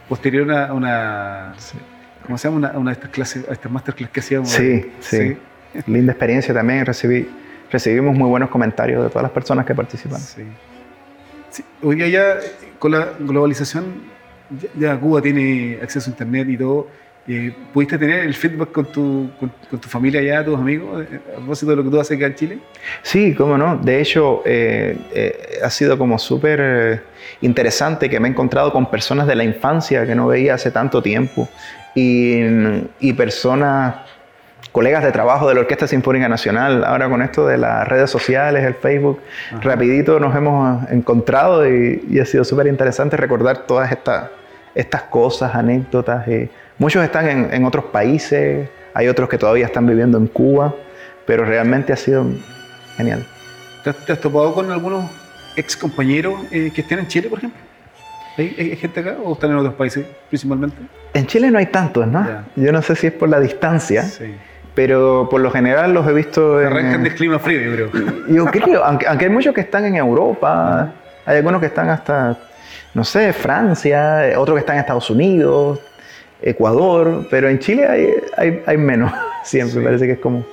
posterior 0.08 0.52
a 0.52 0.74
una, 0.74 1.54
Sí. 1.58 1.78
¿cómo 2.26 2.38
se 2.38 2.48
llama? 2.48 2.58
Una, 2.70 2.78
una 2.78 2.92
de 2.92 2.94
estas 2.94 3.10
clases, 3.10 3.50
a 3.50 3.54
estas 3.54 3.72
masterclass 3.72 4.10
que 4.12 4.20
hacíamos. 4.20 4.50
Sí, 4.50 4.92
sí. 5.00 5.38
Linda 5.88 6.12
experiencia 6.14 6.54
también. 6.54 6.86
Recibí, 6.86 7.28
recibimos 7.72 8.16
muy 8.16 8.30
buenos 8.30 8.50
comentarios 8.50 9.04
de 9.04 9.10
todas 9.10 9.24
las 9.24 9.32
personas 9.32 9.66
que 9.66 9.74
participan. 9.74 10.20
Sí. 10.20 10.44
Sí. 11.50 11.64
Hoy 11.82 11.96
día 11.96 12.08
ya 12.10 12.36
con 12.80 12.92
la 12.92 13.10
globalización, 13.20 13.86
ya, 14.78 14.98
Cuba 15.00 15.22
tiene 15.22 15.80
acceso 15.82 16.10
a 16.10 16.12
internet 16.12 16.48
y 16.50 16.58
todo. 16.58 16.88
eh, 17.28 17.54
¿Pudiste 17.74 17.98
tener 17.98 18.20
el 18.24 18.34
feedback 18.36 18.72
con 18.72 18.86
tu, 18.92 19.30
con, 19.40 19.52
tu 19.80 19.90
familia 19.90 20.20
allá, 20.22 20.46
tus 20.46 20.60
amigos, 20.60 21.06
eh, 21.12 21.20
a 21.34 21.38
propósito 21.38 21.72
de 21.72 21.78
lo 21.78 21.84
que 21.84 21.90
tú 21.90 22.00
haces 22.00 22.18
acá 22.18 22.28
en 22.28 22.36
Chile? 22.36 22.60
Sí, 23.02 23.34
cómo 23.34 23.58
no. 23.58 23.78
De 23.78 24.00
hecho, 24.00 24.44
eh, 24.46 24.98
eh, 25.14 25.60
ha 25.64 25.70
sido 25.70 25.98
como 25.98 26.20
súper 26.20 27.04
interesante 27.42 28.10
que 28.10 28.20
me 28.20 28.28
he 28.28 28.32
encontrado 28.32 28.72
con 28.72 28.90
personas 28.90 29.26
de 29.28 29.36
la 29.36 29.44
infancia 29.44 30.06
que 30.06 30.14
no 30.14 30.28
veía 30.28 30.54
hace 30.54 30.70
tanto 30.72 31.02
tiempo 31.02 31.50
y 31.96 33.14
personas, 33.14 33.96
colegas 34.72 35.04
de 35.04 35.12
trabajo 35.12 35.48
de 35.48 35.56
la 35.56 35.62
Orquesta 35.62 35.88
Sinfónica 35.88 36.28
Nacional. 36.28 36.84
Ahora 36.84 37.10
con 37.10 37.22
esto 37.22 37.48
de 37.48 37.58
las 37.58 37.88
redes 37.88 38.10
sociales, 38.10 38.64
el 38.64 38.74
Facebook, 38.76 39.22
Ajá. 39.52 39.62
rapidito 39.62 40.20
nos 40.20 40.36
hemos 40.36 40.90
encontrado 40.92 41.68
y, 41.68 42.04
y 42.10 42.20
ha 42.20 42.26
sido 42.26 42.44
súper 42.44 42.68
interesante 42.68 43.16
recordar 43.18 43.60
todas 43.60 43.92
estas, 43.92 44.30
estas 44.74 45.04
cosas, 45.04 45.56
anécdotas. 45.56 46.28
eh. 46.28 46.50
Muchos 46.78 47.04
están 47.04 47.28
en, 47.30 47.54
en 47.54 47.64
otros 47.66 47.86
países, 47.86 48.68
hay 48.94 49.08
otros 49.08 49.30
que 49.30 49.38
todavía 49.38 49.66
están 49.66 49.86
viviendo 49.88 50.18
en 50.18 50.28
Cuba, 50.28 50.74
pero 51.26 51.46
realmente 51.46 51.94
ha 51.94 51.96
sido 51.96 52.26
genial. 52.98 53.26
¿Te 53.84 53.92
has, 53.92 53.96
te 54.06 54.12
has 54.14 54.20
topado 54.20 54.54
con 54.54 54.70
algunos 54.72 55.10
ex 55.56 55.78
compañeros 55.78 56.34
eh, 56.52 56.72
que 56.76 56.82
estén 56.82 57.00
en 57.00 57.08
Chile, 57.08 57.30
por 57.30 57.40
ejemplo? 57.40 57.60
¿Hay, 58.38 58.76
gente 58.76 59.00
acá 59.00 59.16
o 59.24 59.32
están 59.32 59.52
en 59.52 59.58
otros 59.58 59.76
países 59.76 60.06
principalmente? 60.28 60.76
En 61.14 61.26
Chile 61.26 61.50
no 61.50 61.58
hay 61.58 61.68
tantos, 61.68 62.06
¿no? 62.06 62.28
Yo 62.58 62.74
no 62.74 62.82
sé 62.82 62.94
si 62.98 63.08
es 63.08 63.14
por 63.14 63.30
la 63.30 63.40
distancia, 63.40 64.04
Sí. 64.04 64.36
Pero 64.76 65.28
por 65.32 65.42
lo 65.42 65.50
general 65.52 65.94
los 65.94 66.06
he 66.08 66.14
visto 66.14 66.62
en... 66.62 66.68
Arrancan 66.68 67.04
del 67.04 67.16
clima 67.16 67.40
frío, 67.40 67.62
yo 67.76 67.90
creo. 67.90 68.14
Yo 68.28 68.46
creo, 68.46 68.84
aunque, 68.84 69.08
aunque 69.08 69.26
hay 69.26 69.32
muchos 69.32 69.54
que 69.54 69.62
están 69.62 69.86
en 69.86 69.96
Europa, 69.96 70.92
hay 71.26 71.38
algunos 71.38 71.60
que 71.62 71.68
están 71.68 71.90
hasta, 71.90 72.38
no 72.94 73.04
sé, 73.04 73.32
Francia, 73.34 74.28
eh, 74.30 74.36
otros 74.36 74.56
que 74.56 74.60
están 74.60 74.76
en 74.76 74.82
Estados 74.82 75.10
Unidos, 75.10 75.80
Ecuador, 76.42 77.28
pero 77.30 77.48
en 77.50 77.60
Chile 77.60 77.88
hay, 77.88 78.10
hay, 78.38 78.64
hay 78.66 78.78
menos. 78.78 79.12
Siempre 79.44 79.80
Sí. 79.80 79.86
parece 79.86 80.06
que 80.08 80.14
es 80.14 80.20
como, 80.20 80.46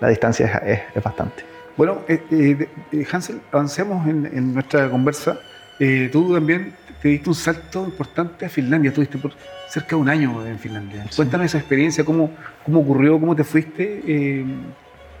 la 0.00 0.08
distancia 0.08 0.46
es, 0.64 0.72
es- 0.78 0.82
es 0.96 1.02
bastante. 1.02 1.44
Bueno, 1.76 2.00
eh, 2.08 2.20
eh, 2.30 2.68
eh, 2.92 3.06
Hansel, 3.10 3.40
avancemos 3.52 4.06
en, 4.06 4.26
en 4.26 4.52
nuestra 4.54 4.88
conversa. 4.90 5.38
Eh, 5.78 6.10
tú 6.12 6.34
también 6.34 6.74
te 7.02 7.08
diste 7.08 7.28
un 7.28 7.34
salto 7.34 7.84
importante 7.84 8.44
a 8.46 8.48
Finlandia. 8.48 8.88
Estuviste 8.88 9.18
por 9.18 9.32
cerca 9.68 9.90
de 9.90 9.96
un 9.96 10.08
año 10.08 10.44
en 10.46 10.58
Finlandia. 10.58 11.04
Cuéntanos 11.16 11.46
esa 11.46 11.58
experiencia, 11.58 12.04
cómo, 12.04 12.30
cómo 12.64 12.80
ocurrió, 12.80 13.18
cómo 13.18 13.34
te 13.34 13.44
fuiste. 13.44 14.02
Eh, 14.06 14.44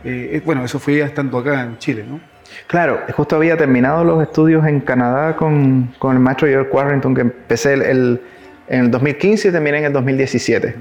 eh, 0.04 0.30
eh, 0.34 0.42
bueno, 0.44 0.64
eso 0.64 0.78
fue 0.78 0.98
ya 0.98 1.06
estando 1.06 1.38
acá 1.38 1.62
en 1.62 1.78
Chile, 1.78 2.04
¿no? 2.08 2.20
Claro, 2.66 3.00
justo 3.14 3.36
había 3.36 3.56
terminado 3.56 4.02
los 4.04 4.20
estudios 4.22 4.66
en 4.66 4.80
Canadá 4.80 5.36
con, 5.36 5.94
con 5.98 6.14
el 6.16 6.20
maestro 6.20 6.48
George 6.48 6.70
Warrington, 6.72 7.14
que 7.14 7.20
empecé 7.20 7.74
el, 7.74 7.82
el- 7.82 8.20
en 8.68 8.80
el 8.84 8.90
2015 8.90 9.48
y 9.48 9.50
terminé 9.52 9.78
en 9.78 9.84
el 9.86 9.92
2017. 9.92 10.74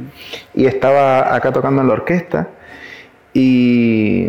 Y 0.56 0.66
estaba 0.66 1.34
acá 1.36 1.52
tocando 1.52 1.82
en 1.82 1.88
la 1.88 1.94
orquesta. 1.94 2.48
Y, 3.34 4.28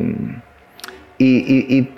y, 1.19 1.27
y- 1.27 1.79
y, 1.79 1.91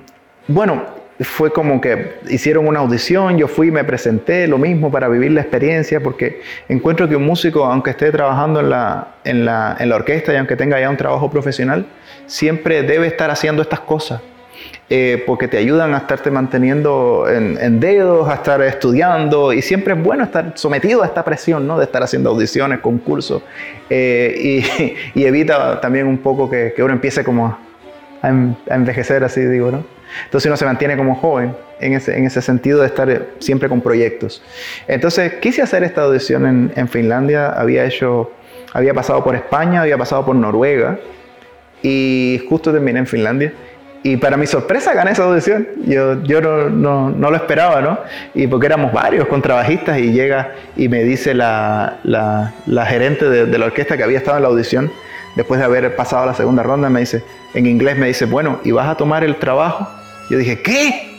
bueno, 0.48 0.82
fue 1.24 1.52
como 1.52 1.80
que 1.80 2.16
hicieron 2.28 2.66
una 2.66 2.80
audición, 2.80 3.36
yo 3.38 3.48
fui, 3.48 3.70
me 3.70 3.84
presenté, 3.84 4.46
lo 4.46 4.58
mismo 4.58 4.90
para 4.90 5.08
vivir 5.08 5.32
la 5.32 5.40
experiencia, 5.40 6.00
porque 6.00 6.40
encuentro 6.68 7.08
que 7.08 7.16
un 7.16 7.24
músico, 7.24 7.64
aunque 7.64 7.90
esté 7.90 8.10
trabajando 8.10 8.60
en 8.60 8.70
la, 8.70 9.14
en 9.24 9.44
la, 9.44 9.76
en 9.78 9.88
la 9.88 9.96
orquesta 9.96 10.32
y 10.32 10.36
aunque 10.36 10.56
tenga 10.56 10.80
ya 10.80 10.88
un 10.88 10.96
trabajo 10.96 11.30
profesional, 11.30 11.86
siempre 12.26 12.82
debe 12.82 13.06
estar 13.06 13.30
haciendo 13.30 13.62
estas 13.62 13.80
cosas 13.80 14.20
eh, 14.90 15.22
porque 15.26 15.48
te 15.48 15.56
ayudan 15.56 15.94
a 15.94 15.98
estarte 15.98 16.30
manteniendo 16.30 17.26
en, 17.26 17.80
dedos, 17.80 18.28
a 18.28 18.34
estar 18.34 18.60
estudiando 18.62 19.52
y 19.52 19.62
siempre 19.62 19.94
es 19.94 20.02
bueno 20.02 20.24
estar 20.24 20.52
sometido 20.56 21.02
a 21.02 21.06
esta 21.06 21.24
presión, 21.24 21.66
¿no? 21.66 21.78
De 21.78 21.84
estar 21.84 22.02
haciendo 22.02 22.30
audiciones, 22.30 22.80
concursos 22.80 23.42
eh, 23.88 24.62
y, 25.14 25.24
evita 25.24 25.80
también 25.80 26.06
un 26.06 26.18
poco 26.18 26.50
que, 26.50 26.74
que 26.76 26.82
uno 26.82 26.92
empiece 26.92 27.24
como 27.24 27.46
a, 27.46 27.58
a 28.22 28.74
envejecer, 28.74 29.24
así 29.24 29.40
digo, 29.40 29.70
¿no? 29.70 29.84
Entonces 30.24 30.46
uno 30.46 30.56
se 30.56 30.64
mantiene 30.64 30.96
como 30.96 31.14
joven 31.14 31.54
en 31.80 31.94
ese, 31.94 32.16
en 32.16 32.26
ese 32.26 32.42
sentido 32.42 32.80
de 32.80 32.86
estar 32.86 33.10
eh, 33.10 33.22
siempre 33.38 33.68
con 33.68 33.80
proyectos. 33.80 34.42
Entonces 34.86 35.34
quise 35.34 35.62
hacer 35.62 35.84
esta 35.84 36.02
audición 36.02 36.46
en, 36.46 36.72
en 36.76 36.88
Finlandia, 36.88 37.50
había 37.50 37.84
hecho 37.84 38.30
había 38.72 38.94
pasado 38.94 39.22
por 39.22 39.34
España, 39.34 39.82
había 39.82 39.98
pasado 39.98 40.24
por 40.24 40.34
Noruega 40.34 40.98
y 41.82 42.42
justo 42.48 42.72
terminé 42.72 43.00
en 43.00 43.06
Finlandia. 43.06 43.52
Y 44.04 44.16
para 44.16 44.36
mi 44.36 44.48
sorpresa 44.48 44.94
gané 44.94 45.12
esa 45.12 45.24
audición. 45.24 45.68
Yo, 45.84 46.20
yo 46.24 46.40
no, 46.40 46.68
no, 46.68 47.10
no, 47.10 47.30
lo 47.30 47.36
esperaba, 47.36 47.80
¿no? 47.80 48.00
Y 48.34 48.48
porque 48.48 48.66
éramos 48.66 48.92
varios 48.92 49.28
contrabajistas 49.28 49.98
y 49.98 50.12
llega 50.12 50.54
y 50.76 50.88
me 50.88 51.04
dice 51.04 51.34
la, 51.34 51.98
la, 52.02 52.52
la 52.66 52.86
gerente 52.86 53.28
de, 53.28 53.46
de, 53.46 53.58
la 53.58 53.66
orquesta 53.66 53.96
que 53.96 54.02
había 54.02 54.18
estado 54.18 54.38
en 54.38 54.42
la 54.42 54.48
audición, 54.48 54.90
después 55.36 55.60
de 55.60 55.66
haber 55.66 55.94
pasado 55.94 56.26
la 56.26 56.34
segunda 56.34 56.64
ronda, 56.64 56.90
me 56.90 56.98
dice, 56.98 57.22
en 57.54 57.66
inglés 57.66 57.96
me 57.96 58.08
dice, 58.08 58.24
bueno, 58.24 58.58
¿y 58.64 58.72
vas 58.72 58.88
a 58.88 58.96
tomar 58.96 59.22
el 59.22 59.36
trabajo? 59.36 59.88
Yo 60.32 60.38
dije, 60.38 60.62
¿qué? 60.62 61.10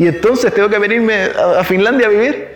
Y 0.00 0.08
entonces 0.08 0.52
tengo 0.52 0.68
que 0.68 0.80
venirme 0.80 1.14
a, 1.14 1.60
a 1.60 1.64
Finlandia 1.64 2.08
a 2.08 2.10
vivir. 2.10 2.48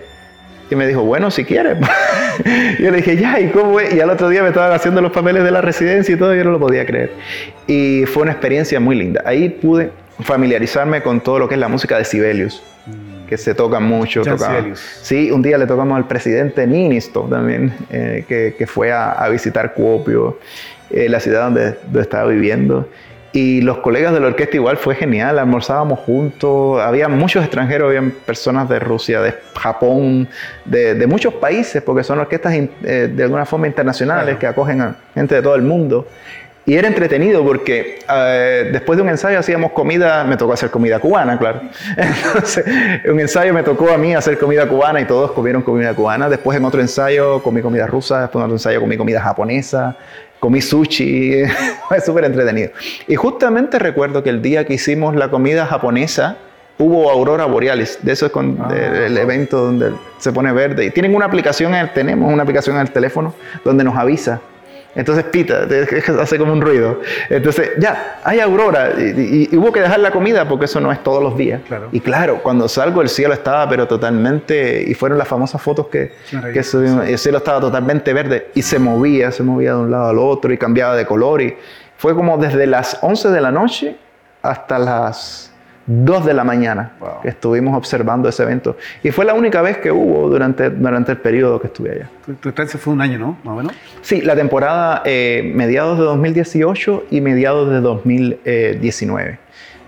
Y 0.68 0.74
me 0.74 0.84
dijo, 0.84 1.02
bueno, 1.04 1.30
si 1.30 1.44
quieres. 1.44 1.78
yo 2.80 2.90
le 2.90 2.96
dije, 2.96 3.16
ya, 3.16 3.38
¿y 3.38 3.50
cómo 3.50 3.78
es? 3.78 3.94
Y 3.94 4.00
al 4.00 4.10
otro 4.10 4.28
día 4.28 4.42
me 4.42 4.48
estaban 4.48 4.72
haciendo 4.72 5.00
los 5.00 5.12
papeles 5.12 5.44
de 5.44 5.52
la 5.52 5.60
residencia 5.60 6.12
y 6.12 6.18
todo, 6.18 6.34
y 6.34 6.38
yo 6.38 6.44
no 6.44 6.50
lo 6.50 6.58
podía 6.58 6.84
creer. 6.84 7.12
Y 7.68 8.04
fue 8.06 8.24
una 8.24 8.32
experiencia 8.32 8.80
muy 8.80 8.96
linda. 8.96 9.22
Ahí 9.24 9.48
pude 9.48 9.90
familiarizarme 10.18 11.02
con 11.02 11.20
todo 11.20 11.38
lo 11.38 11.48
que 11.48 11.54
es 11.54 11.60
la 11.60 11.68
música 11.68 11.96
de 11.98 12.04
Sibelius, 12.04 12.64
mm. 12.86 13.28
que 13.28 13.36
se 13.36 13.54
toca 13.54 13.78
mucho. 13.78 14.22
Toca, 14.22 14.64
sí, 14.74 15.30
un 15.30 15.40
día 15.40 15.56
le 15.56 15.66
tocamos 15.66 15.96
al 15.96 16.08
presidente 16.08 16.66
Ninisto 16.66 17.28
también, 17.30 17.72
eh, 17.90 18.24
que, 18.26 18.56
que, 18.58 18.66
fue 18.66 18.90
a, 18.90 19.12
a 19.12 19.28
visitar 19.28 19.72
Kuopio, 19.72 20.40
eh, 20.90 21.08
la 21.08 21.20
ciudad 21.20 21.44
donde, 21.44 21.76
donde 21.84 22.00
estaba 22.00 22.28
viviendo. 22.28 22.88
Y 23.34 23.62
los 23.62 23.78
colegas 23.78 24.12
de 24.12 24.20
la 24.20 24.26
orquesta 24.26 24.56
igual 24.56 24.76
fue 24.76 24.94
genial, 24.94 25.38
almorzábamos 25.38 26.00
juntos, 26.00 26.78
había 26.82 27.08
muchos 27.08 27.42
extranjeros, 27.42 27.88
había 27.88 28.12
personas 28.26 28.68
de 28.68 28.78
Rusia, 28.78 29.22
de 29.22 29.34
Japón, 29.54 30.28
de, 30.66 30.94
de 30.94 31.06
muchos 31.06 31.32
países, 31.34 31.82
porque 31.82 32.04
son 32.04 32.18
orquestas 32.18 32.52
eh, 32.52 33.10
de 33.10 33.22
alguna 33.22 33.46
forma 33.46 33.66
internacionales 33.66 34.24
claro. 34.24 34.38
que 34.38 34.46
acogen 34.46 34.80
a 34.82 34.96
gente 35.14 35.34
de 35.34 35.42
todo 35.42 35.54
el 35.54 35.62
mundo. 35.62 36.06
Y 36.64 36.74
era 36.76 36.86
entretenido 36.86 37.44
porque 37.44 37.98
eh, 38.08 38.70
después 38.72 38.96
de 38.96 39.02
un 39.02 39.08
ensayo 39.08 39.38
hacíamos 39.38 39.72
comida, 39.72 40.22
me 40.22 40.36
tocó 40.36 40.52
hacer 40.52 40.70
comida 40.70 41.00
cubana, 41.00 41.36
claro. 41.36 41.60
Entonces, 41.96 42.64
un 43.10 43.18
ensayo 43.18 43.52
me 43.52 43.64
tocó 43.64 43.90
a 43.90 43.98
mí 43.98 44.14
hacer 44.14 44.38
comida 44.38 44.68
cubana 44.68 45.00
y 45.00 45.04
todos 45.04 45.32
comieron 45.32 45.62
comida 45.62 45.92
cubana. 45.92 46.28
Después 46.28 46.56
en 46.56 46.64
otro 46.64 46.80
ensayo 46.80 47.42
comí 47.42 47.62
comida 47.62 47.86
rusa, 47.86 48.20
después 48.20 48.40
en 48.40 48.44
otro 48.44 48.54
ensayo 48.54 48.80
comí 48.80 48.96
comida 48.96 49.20
japonesa 49.20 49.96
comí 50.42 50.60
sushi, 50.60 51.44
fue 51.88 52.00
súper 52.00 52.24
entretenido. 52.24 52.72
Y 53.06 53.14
justamente 53.14 53.78
recuerdo 53.78 54.24
que 54.24 54.30
el 54.30 54.42
día 54.42 54.66
que 54.66 54.74
hicimos 54.74 55.14
la 55.14 55.30
comida 55.30 55.66
japonesa, 55.66 56.36
hubo 56.78 57.08
aurora 57.12 57.44
borealis, 57.44 58.00
de 58.02 58.10
eso 58.10 58.26
es 58.26 58.32
con 58.32 58.58
ah, 58.60 58.74
el 58.74 59.16
evento 59.18 59.58
donde 59.64 59.92
se 60.18 60.32
pone 60.32 60.50
verde. 60.50 60.86
Y 60.86 60.90
tienen 60.90 61.14
una 61.14 61.26
aplicación, 61.26 61.72
tenemos 61.94 62.32
una 62.32 62.42
aplicación 62.42 62.74
en 62.74 62.82
el 62.82 62.90
teléfono 62.90 63.32
donde 63.64 63.84
nos 63.84 63.96
avisa 63.96 64.40
entonces 64.94 65.24
pita, 65.24 65.66
hace 66.20 66.38
como 66.38 66.52
un 66.52 66.60
ruido. 66.60 67.00
Entonces, 67.30 67.70
ya, 67.78 68.20
hay 68.24 68.40
aurora. 68.40 68.92
Y, 68.98 69.48
y, 69.50 69.56
hubo 69.56 69.72
que 69.72 69.80
dejar 69.80 70.00
la 70.00 70.10
comida 70.10 70.46
porque 70.46 70.66
eso 70.66 70.80
no 70.80 70.92
es 70.92 71.02
todos 71.02 71.22
los 71.22 71.36
días. 71.36 71.62
Claro. 71.66 71.88
Y 71.92 72.00
claro, 72.00 72.40
cuando 72.42 72.68
salgo 72.68 73.00
el 73.00 73.08
cielo 73.08 73.32
estaba 73.32 73.68
pero 73.68 73.86
totalmente, 73.86 74.84
y 74.86 74.94
fueron 74.94 75.18
las 75.18 75.28
famosas 75.28 75.62
fotos 75.62 75.86
que, 75.86 76.12
que 76.52 76.62
subimos, 76.62 77.06
el 77.06 77.18
cielo 77.18 77.38
estaba 77.38 77.60
totalmente 77.60 78.12
verde 78.12 78.48
y 78.54 78.62
se 78.62 78.78
movía, 78.78 79.30
se 79.32 79.42
movía 79.42 79.72
de 79.72 79.78
un 79.78 79.90
lado 79.90 80.10
al 80.10 80.18
otro 80.18 80.52
y 80.52 80.58
cambiaba 80.58 80.94
de 80.94 81.06
color. 81.06 81.40
Y 81.40 81.56
fue 81.96 82.14
como 82.14 82.36
desde 82.36 82.66
las 82.66 82.98
11 83.00 83.30
de 83.30 83.40
la 83.40 83.50
noche 83.50 83.96
hasta 84.42 84.78
las 84.78 85.51
2 85.86 86.24
de 86.24 86.34
la 86.34 86.44
mañana 86.44 86.92
wow. 87.00 87.20
que 87.22 87.28
estuvimos 87.28 87.76
observando 87.76 88.28
ese 88.28 88.42
evento. 88.42 88.76
Y 89.02 89.10
fue 89.10 89.24
la 89.24 89.34
única 89.34 89.62
vez 89.62 89.78
que 89.78 89.90
hubo 89.90 90.28
durante, 90.28 90.70
durante 90.70 91.12
el 91.12 91.18
periodo 91.18 91.60
que 91.60 91.66
estuve 91.66 91.92
allá. 91.92 92.10
Tu, 92.24 92.34
tu 92.34 92.48
estancia 92.48 92.78
fue 92.78 92.92
un 92.92 93.00
año, 93.00 93.18
¿no? 93.18 93.38
Más 93.44 93.52
o 93.52 93.56
menos. 93.56 93.72
Sí, 94.00 94.20
la 94.20 94.36
temporada 94.36 95.02
eh, 95.04 95.50
mediados 95.54 95.98
de 95.98 96.04
2018 96.04 97.04
y 97.10 97.20
mediados 97.20 97.70
de 97.70 97.80
2019, 97.80 99.38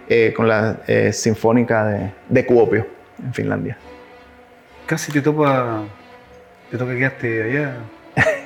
eh, 0.09 0.33
con 0.37 0.49
la 0.49 0.79
eh, 0.87 1.13
Sinfónica 1.13 1.87
de, 1.87 2.11
de 2.29 2.47
Kuopio, 2.47 2.87
en 3.23 3.33
Finlandia. 3.33 3.77
Casi 4.87 5.13
te 5.13 5.23
topa, 5.23 5.83
te 6.71 6.77
toca 6.77 6.95
quedarte 6.95 7.43
allá. 7.45 7.75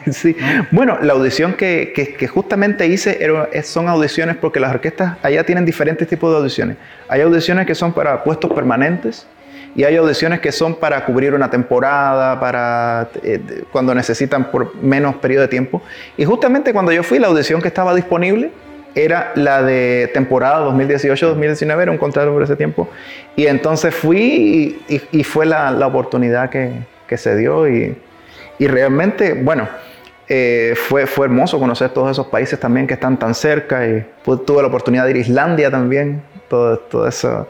sí. 0.11 0.37
Bueno, 0.71 0.99
la 1.03 1.13
audición 1.13 1.55
que, 1.55 1.93
que, 1.95 2.15
que 2.15 2.29
justamente 2.29 2.87
hice 2.87 3.19
era, 3.23 3.49
son 3.63 3.89
audiciones 3.89 4.37
porque 4.37 4.61
las 4.61 4.71
orquestas 4.71 5.17
allá 5.23 5.45
tienen 5.45 5.65
diferentes 5.65 6.07
tipos 6.09 6.31
de 6.31 6.39
audiciones. 6.39 6.77
Hay 7.09 7.21
audiciones 7.21 7.67
que 7.67 7.75
son 7.75 7.93
para 7.93 8.23
puestos 8.25 8.53
permanentes 8.53 9.27
y 9.75 9.85
hay 9.85 9.97
audiciones 9.97 10.41
que 10.41 10.51
son 10.51 10.75
para 10.75 11.05
cubrir 11.05 11.35
una 11.35 11.51
temporada, 11.51 12.41
para 12.41 13.11
eh, 13.23 13.65
cuando 13.71 13.95
necesitan 13.95 14.51
por 14.51 14.75
menos 14.77 15.17
periodo 15.17 15.43
de 15.43 15.49
tiempo. 15.49 15.83
Y 16.17 16.25
justamente 16.25 16.73
cuando 16.73 16.93
yo 16.93 17.03
fui, 17.03 17.19
la 17.19 17.29
audición 17.29 17.61
que 17.61 17.69
estaba 17.69 17.95
disponible 17.95 18.51
era 18.95 19.33
la 19.37 19.63
de 19.63 20.11
temporada 20.13 20.67
2018-2019, 20.71 21.83
era 21.83 21.93
un 21.93 21.99
contrato 21.99 22.33
por 22.33 22.43
ese 22.43 22.57
tiempo. 22.57 22.89
Y 23.37 23.47
entonces 23.47 23.95
fui 23.95 24.19
y, 24.89 24.95
y, 24.95 25.21
y 25.21 25.25
fue 25.25 25.47
la, 25.47 25.71
la 25.71 25.87
oportunidad 25.87 26.51
que, 26.51 26.73
que 27.07 27.17
se 27.17 27.37
dio 27.37 27.69
y 27.69 27.97
y 28.59 28.67
realmente, 28.67 29.35
bueno, 29.35 29.69
eh, 30.29 30.75
fue, 30.77 31.07
fue 31.07 31.27
hermoso 31.27 31.59
conocer 31.59 31.91
todos 31.91 32.11
esos 32.11 32.27
países 32.27 32.59
también 32.59 32.87
que 32.87 32.95
están 32.95 33.19
tan 33.19 33.35
cerca 33.35 33.87
y 33.87 34.05
tuve 34.25 34.63
la 34.63 34.69
oportunidad 34.69 35.05
de 35.05 35.13
ir 35.13 35.17
a 35.17 35.21
Islandia 35.21 35.71
también, 35.71 36.23
todo, 36.49 36.79
todo 36.79 37.07
eso, 37.07 37.49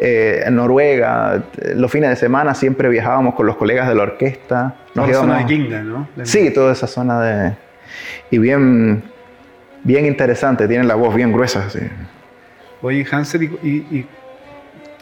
eh, 0.00 0.44
Noruega, 0.50 1.44
los 1.74 1.90
fines 1.90 2.10
de 2.10 2.16
semana 2.16 2.54
siempre 2.54 2.88
viajábamos 2.88 3.34
con 3.34 3.46
los 3.46 3.56
colegas 3.56 3.88
de 3.88 3.94
la 3.94 4.02
orquesta. 4.02 4.74
Nos 4.94 5.08
la 5.08 5.14
zona 5.14 5.38
de 5.38 5.46
Kinga, 5.46 5.82
¿no? 5.82 6.08
De 6.16 6.26
sí, 6.26 6.50
toda 6.50 6.72
esa 6.72 6.86
zona 6.86 7.20
de... 7.22 7.56
Y 8.30 8.38
bien, 8.38 9.02
bien 9.84 10.06
interesante, 10.06 10.66
tienen 10.66 10.88
la 10.88 10.96
voz 10.96 11.14
bien 11.14 11.32
gruesa. 11.32 11.64
Así. 11.66 11.80
Oye, 12.82 13.06
Hansel, 13.10 13.44
y, 13.44 13.46
y, 13.62 13.96
y 13.96 14.06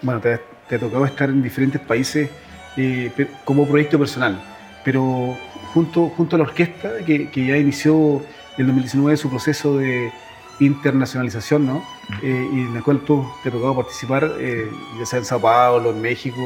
bueno, 0.02 0.20
te, 0.20 0.38
te, 0.68 0.76
ha 0.76 0.78
tocado 0.78 1.06
estar 1.06 1.30
en 1.30 1.42
diferentes 1.42 1.80
países 1.80 2.28
eh, 2.76 3.10
como 3.44 3.66
proyecto 3.66 3.98
personal 3.98 4.38
pero 4.86 5.36
junto, 5.76 6.08
junto 6.08 6.36
a 6.36 6.38
la 6.38 6.44
orquesta, 6.46 7.04
que, 7.04 7.28
que 7.28 7.46
ya 7.48 7.58
inició 7.58 8.22
en 8.56 8.66
2019 8.66 9.14
su 9.18 9.28
proceso 9.28 9.76
de 9.76 10.10
internacionalización, 10.58 11.66
¿no? 11.66 11.82
Eh, 12.22 12.48
y 12.50 12.60
en 12.60 12.74
la 12.74 12.80
cual 12.80 13.00
tú 13.00 13.26
te 13.42 13.50
ha 13.50 13.52
tocado 13.52 13.76
participar, 13.76 14.32
eh, 14.38 14.70
ya 14.98 15.04
sea 15.04 15.18
en 15.18 15.26
Sao 15.26 15.38
Paulo, 15.38 15.90
en 15.90 16.00
México, 16.00 16.40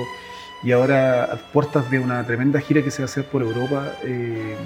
y 0.64 0.72
ahora 0.72 1.26
a 1.26 1.36
puertas 1.36 1.88
de 1.92 2.00
una 2.00 2.26
tremenda 2.26 2.60
gira 2.60 2.82
que 2.82 2.90
se 2.90 3.02
va 3.02 3.04
a 3.04 3.10
hacer 3.10 3.24
por 3.24 3.42
Europa. 3.42 3.92
Eh, 4.02 4.56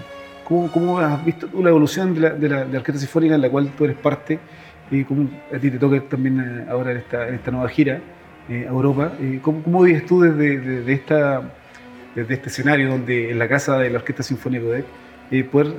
¿cómo, 0.44 0.73
¿cómo, 0.73 0.99
has 0.99 1.23
visto 1.23 1.47
tú 1.47 1.62
la 1.62 1.68
evolución 1.68 2.14
de 2.14 2.21
la, 2.21 2.30
de, 2.30 2.49
la, 2.49 2.64
de 2.64 2.73
la, 2.73 2.78
Orquesta 2.78 3.00
Sinfónica 3.00 3.35
en 3.35 3.42
la 3.42 3.50
cual 3.50 3.71
tú 3.76 3.85
eres 3.85 3.99
parte? 3.99 4.38
y 4.90 5.02
cómo 5.04 5.28
a 5.52 5.59
ti 5.59 5.71
te 5.71 5.78
toca 5.78 6.00
también 6.00 6.66
ahora 6.71 6.92
en 6.92 6.99
esta, 6.99 7.28
en 7.28 7.35
esta 7.35 7.50
nueva 7.50 7.68
gira 7.68 8.00
a 8.49 8.52
Europa. 8.52 9.12
¿cómo, 9.42 9.62
¿Cómo 9.62 9.83
vives 9.83 10.06
tú 10.06 10.23
desde 10.23 10.59
de, 10.59 10.83
de 10.85 10.92
esta 10.92 11.42
desde 12.14 12.35
este 12.35 12.49
escenario 12.49 12.88
donde 12.88 13.30
en 13.30 13.38
la 13.38 13.49
casa 13.49 13.78
de 13.78 13.90
la 13.90 13.99
Orquesta 13.99 14.23
Sinfónica 14.23 14.64
de 14.66 14.85
eh, 15.30 15.44
poder 15.44 15.75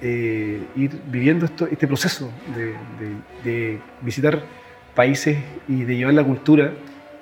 eh, 0.00 0.60
ir 0.76 0.90
viviendo 1.06 1.46
esto, 1.46 1.66
este 1.70 1.86
proceso 1.86 2.30
de, 2.54 2.66
de, 2.66 3.14
de, 3.44 3.80
visitar 4.02 4.42
países 4.94 5.38
y 5.68 5.84
de 5.84 5.96
llevar 5.96 6.14
la 6.14 6.24
cultura 6.24 6.72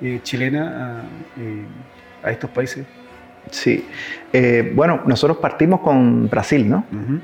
eh, 0.01 0.21
chilena 0.23 0.63
a, 0.67 1.03
eh, 1.41 1.65
a, 2.23 2.31
estos 2.31 2.51
países. 2.51 2.85
Sí, 3.51 3.87
eh, 4.33 4.73
bueno, 4.75 5.03
nosotros 5.07 5.39
partimos 5.39 5.81
con 5.81 6.29
Brasil, 6.29 6.69
¿no? 6.69 6.85
Uh 6.91 7.21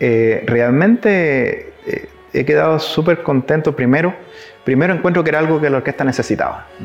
-huh. 0.00 0.46
realmente 0.46 1.72
he 2.32 2.44
quedado 2.44 2.78
súper 2.78 3.22
contento 3.22 3.76
primero. 3.76 4.14
Primero 4.64 4.94
encuentro 4.94 5.22
que 5.22 5.30
era 5.30 5.38
algo 5.40 5.60
que 5.60 5.68
la 5.68 5.78
orquesta 5.78 6.04
necesitaba. 6.04 6.66
Uh 6.80 6.84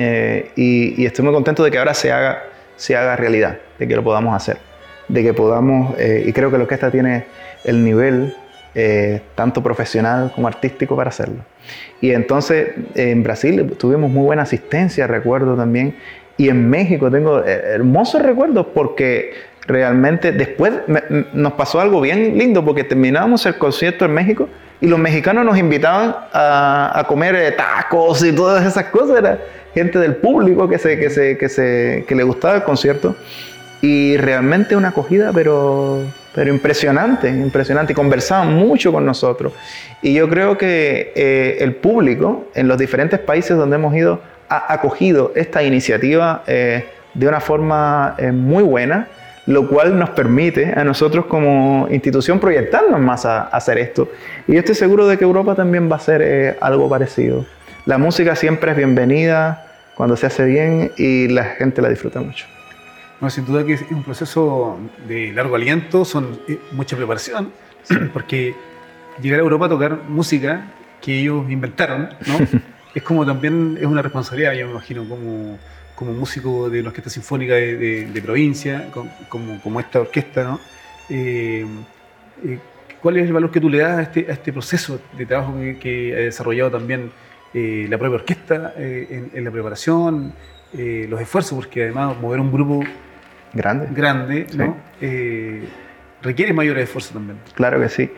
-huh. 0.00 0.50
y, 0.56 1.02
y 1.02 1.06
estoy 1.06 1.24
muy 1.24 1.34
contento 1.34 1.62
de 1.62 1.70
que 1.70 1.78
ahora 1.78 1.94
se 1.94 2.10
haga 2.10 2.42
se 2.78 2.96
haga 2.96 3.16
realidad, 3.16 3.58
de 3.78 3.86
que 3.86 3.96
lo 3.96 4.02
podamos 4.02 4.34
hacer, 4.34 4.56
de 5.08 5.22
que 5.22 5.34
podamos, 5.34 5.98
eh, 5.98 6.24
y 6.26 6.32
creo 6.32 6.50
que 6.50 6.56
la 6.56 6.62
orquesta 6.62 6.90
tiene 6.90 7.24
el 7.64 7.84
nivel 7.84 8.34
eh, 8.74 9.20
tanto 9.34 9.62
profesional 9.62 10.32
como 10.34 10.46
artístico 10.46 10.96
para 10.96 11.08
hacerlo. 11.08 11.44
Y 12.00 12.12
entonces 12.12 12.68
en 12.94 13.22
Brasil 13.22 13.74
tuvimos 13.76 14.10
muy 14.10 14.24
buena 14.24 14.42
asistencia, 14.42 15.06
recuerdo 15.06 15.56
también, 15.56 15.96
y 16.36 16.48
en 16.48 16.70
México 16.70 17.10
tengo 17.10 17.40
eh, 17.40 17.74
hermosos 17.74 18.22
recuerdos 18.22 18.66
porque 18.72 19.32
realmente 19.66 20.30
después 20.32 20.72
nos 21.34 21.52
pasó 21.54 21.80
algo 21.80 22.00
bien 22.00 22.38
lindo 22.38 22.64
porque 22.64 22.84
terminábamos 22.84 23.44
el 23.44 23.58
concierto 23.58 24.04
en 24.04 24.14
México 24.14 24.48
y 24.80 24.86
los 24.86 24.98
mexicanos 24.98 25.44
nos 25.44 25.58
invitaban 25.58 26.14
a, 26.32 26.92
a 26.94 27.04
comer 27.04 27.56
tacos 27.56 28.24
y 28.24 28.32
todas 28.32 28.64
esas 28.64 28.84
cosas. 28.86 29.18
Era, 29.18 29.38
gente 29.74 29.98
del 29.98 30.16
público 30.16 30.68
que, 30.68 30.78
se, 30.78 30.98
que, 30.98 31.10
se, 31.10 31.38
que, 31.38 31.48
se, 31.48 32.04
que 32.06 32.14
le 32.14 32.22
gustaba 32.22 32.56
el 32.56 32.62
concierto. 32.64 33.16
Y 33.80 34.16
realmente 34.16 34.74
una 34.74 34.88
acogida, 34.88 35.30
pero, 35.32 36.02
pero 36.34 36.52
impresionante, 36.52 37.28
impresionante. 37.28 37.92
Y 37.92 37.96
conversaban 37.96 38.54
mucho 38.54 38.92
con 38.92 39.06
nosotros. 39.06 39.52
Y 40.02 40.14
yo 40.14 40.28
creo 40.28 40.58
que 40.58 41.12
eh, 41.14 41.58
el 41.60 41.76
público 41.76 42.48
en 42.54 42.66
los 42.66 42.76
diferentes 42.76 43.20
países 43.20 43.56
donde 43.56 43.76
hemos 43.76 43.94
ido 43.94 44.20
ha 44.48 44.72
acogido 44.72 45.32
esta 45.36 45.62
iniciativa 45.62 46.42
eh, 46.46 46.86
de 47.14 47.28
una 47.28 47.40
forma 47.40 48.16
eh, 48.18 48.32
muy 48.32 48.64
buena. 48.64 49.08
Lo 49.48 49.66
cual 49.66 49.98
nos 49.98 50.10
permite 50.10 50.74
a 50.76 50.84
nosotros 50.84 51.24
como 51.24 51.88
institución 51.90 52.38
proyectarnos 52.38 53.00
más 53.00 53.24
a, 53.24 53.44
hacer 53.44 53.78
esto. 53.78 54.10
Y 54.46 54.52
yo 54.52 54.58
estoy 54.58 54.74
seguro 54.74 55.08
de 55.08 55.16
que 55.16 55.24
Europa 55.24 55.54
también 55.54 55.90
va 55.90 55.94
a 55.94 55.96
hacer 55.96 56.20
eh, 56.22 56.58
algo 56.60 56.86
parecido. 56.86 57.46
La 57.86 57.96
música 57.96 58.36
siempre 58.36 58.72
es 58.72 58.76
bienvenida 58.76 59.64
cuando 59.94 60.18
se 60.18 60.26
hace 60.26 60.44
bien 60.44 60.92
y 60.98 61.28
la 61.28 61.44
gente 61.44 61.80
la 61.80 61.88
disfruta 61.88 62.20
mucho. 62.20 62.44
Bueno, 63.20 63.30
sin 63.30 63.46
duda 63.46 63.64
que 63.64 63.72
es 63.72 63.84
un 63.90 64.04
proceso 64.04 64.78
de 65.08 65.32
largo 65.32 65.56
aliento, 65.56 66.04
son 66.04 66.38
eh, 66.46 66.58
mucha 66.72 66.94
preparación, 66.98 67.50
porque 68.12 68.54
llegar 69.22 69.40
a 69.40 69.44
Europa 69.44 69.64
a 69.64 69.68
tocar 69.70 69.98
música 70.10 70.66
que 71.00 71.20
ellos 71.20 71.50
inventaron, 71.50 72.10
¿no? 72.26 72.60
es 72.94 73.02
como 73.02 73.24
también 73.24 73.78
es 73.80 73.86
una 73.86 74.02
responsabilidad, 74.02 74.52
yo 74.52 74.66
me 74.66 74.72
imagino, 74.72 75.08
como, 75.08 75.58
como 75.98 76.12
músico 76.12 76.70
de 76.70 76.80
la 76.80 76.90
orquesta 76.90 77.10
sinfónica 77.10 77.54
de, 77.54 78.20
provincia, 78.22 78.88
como, 78.92 79.60
como, 79.60 79.80
esta 79.80 79.98
orquesta, 80.00 80.44
¿no? 80.44 80.60
Eh, 81.10 81.66
eh, 82.44 82.58
¿Cuál 83.02 83.16
es 83.16 83.26
el 83.26 83.32
valor 83.32 83.50
que 83.50 83.60
tú 83.60 83.68
le 83.68 83.78
das 83.78 83.98
a 83.98 84.02
este, 84.02 84.26
a 84.28 84.32
este 84.32 84.52
proceso 84.52 85.00
de 85.16 85.26
trabajo 85.26 85.54
que, 85.80 86.14
ha 86.14 86.20
desarrollado 86.20 86.70
también 86.70 87.10
la 87.52 87.98
propia 87.98 88.16
orquesta 88.16 88.74
en, 88.76 89.32
en, 89.34 89.44
la 89.44 89.50
preparación, 89.50 90.32
los 90.72 91.20
esfuerzos? 91.20 91.54
Porque 91.54 91.82
además 91.84 92.16
mover 92.20 92.38
un 92.38 92.52
grupo 92.52 92.80
grande, 93.52 93.88
grande 93.90 94.46
¿no? 94.54 94.76
Eh, 96.18 96.22
requiere 96.22 96.52
mayor 96.52 96.78
esfuerzo 96.78 97.14
también. 97.14 97.38
Claro 97.54 97.80
que 97.80 97.88
sí. 97.88 98.10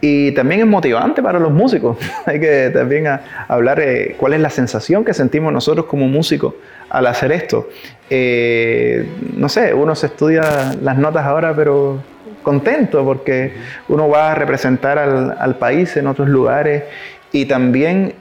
Y 0.00 0.32
también 0.32 0.60
es 0.60 0.66
motivante 0.66 1.22
para 1.22 1.38
los 1.38 1.52
músicos. 1.52 1.96
Hay 2.26 2.40
que 2.40 2.70
también 2.72 3.06
hablar 3.48 3.80
eh, 3.80 4.14
cuál 4.18 4.34
es 4.34 4.40
la 4.40 4.50
sensación 4.50 5.04
que 5.04 5.14
sentimos 5.14 5.52
nosotros 5.52 5.86
como 5.86 6.06
músicos 6.08 6.54
al 6.88 7.06
hacer 7.06 7.32
esto. 7.32 7.68
Eh, 8.10 9.06
no 9.36 9.48
sé, 9.48 9.74
uno 9.74 9.94
se 9.94 10.06
estudia 10.06 10.74
las 10.80 10.98
notas 10.98 11.24
ahora, 11.24 11.54
pero 11.54 12.00
contento 12.42 13.04
porque 13.04 13.54
uno 13.88 14.08
va 14.08 14.32
a 14.32 14.34
representar 14.36 14.98
al, 14.98 15.56
país 15.56 15.96
en 15.96 16.06
otros 16.06 16.28
lugares 16.28 16.84
y 17.32 17.46
también 17.46 18.14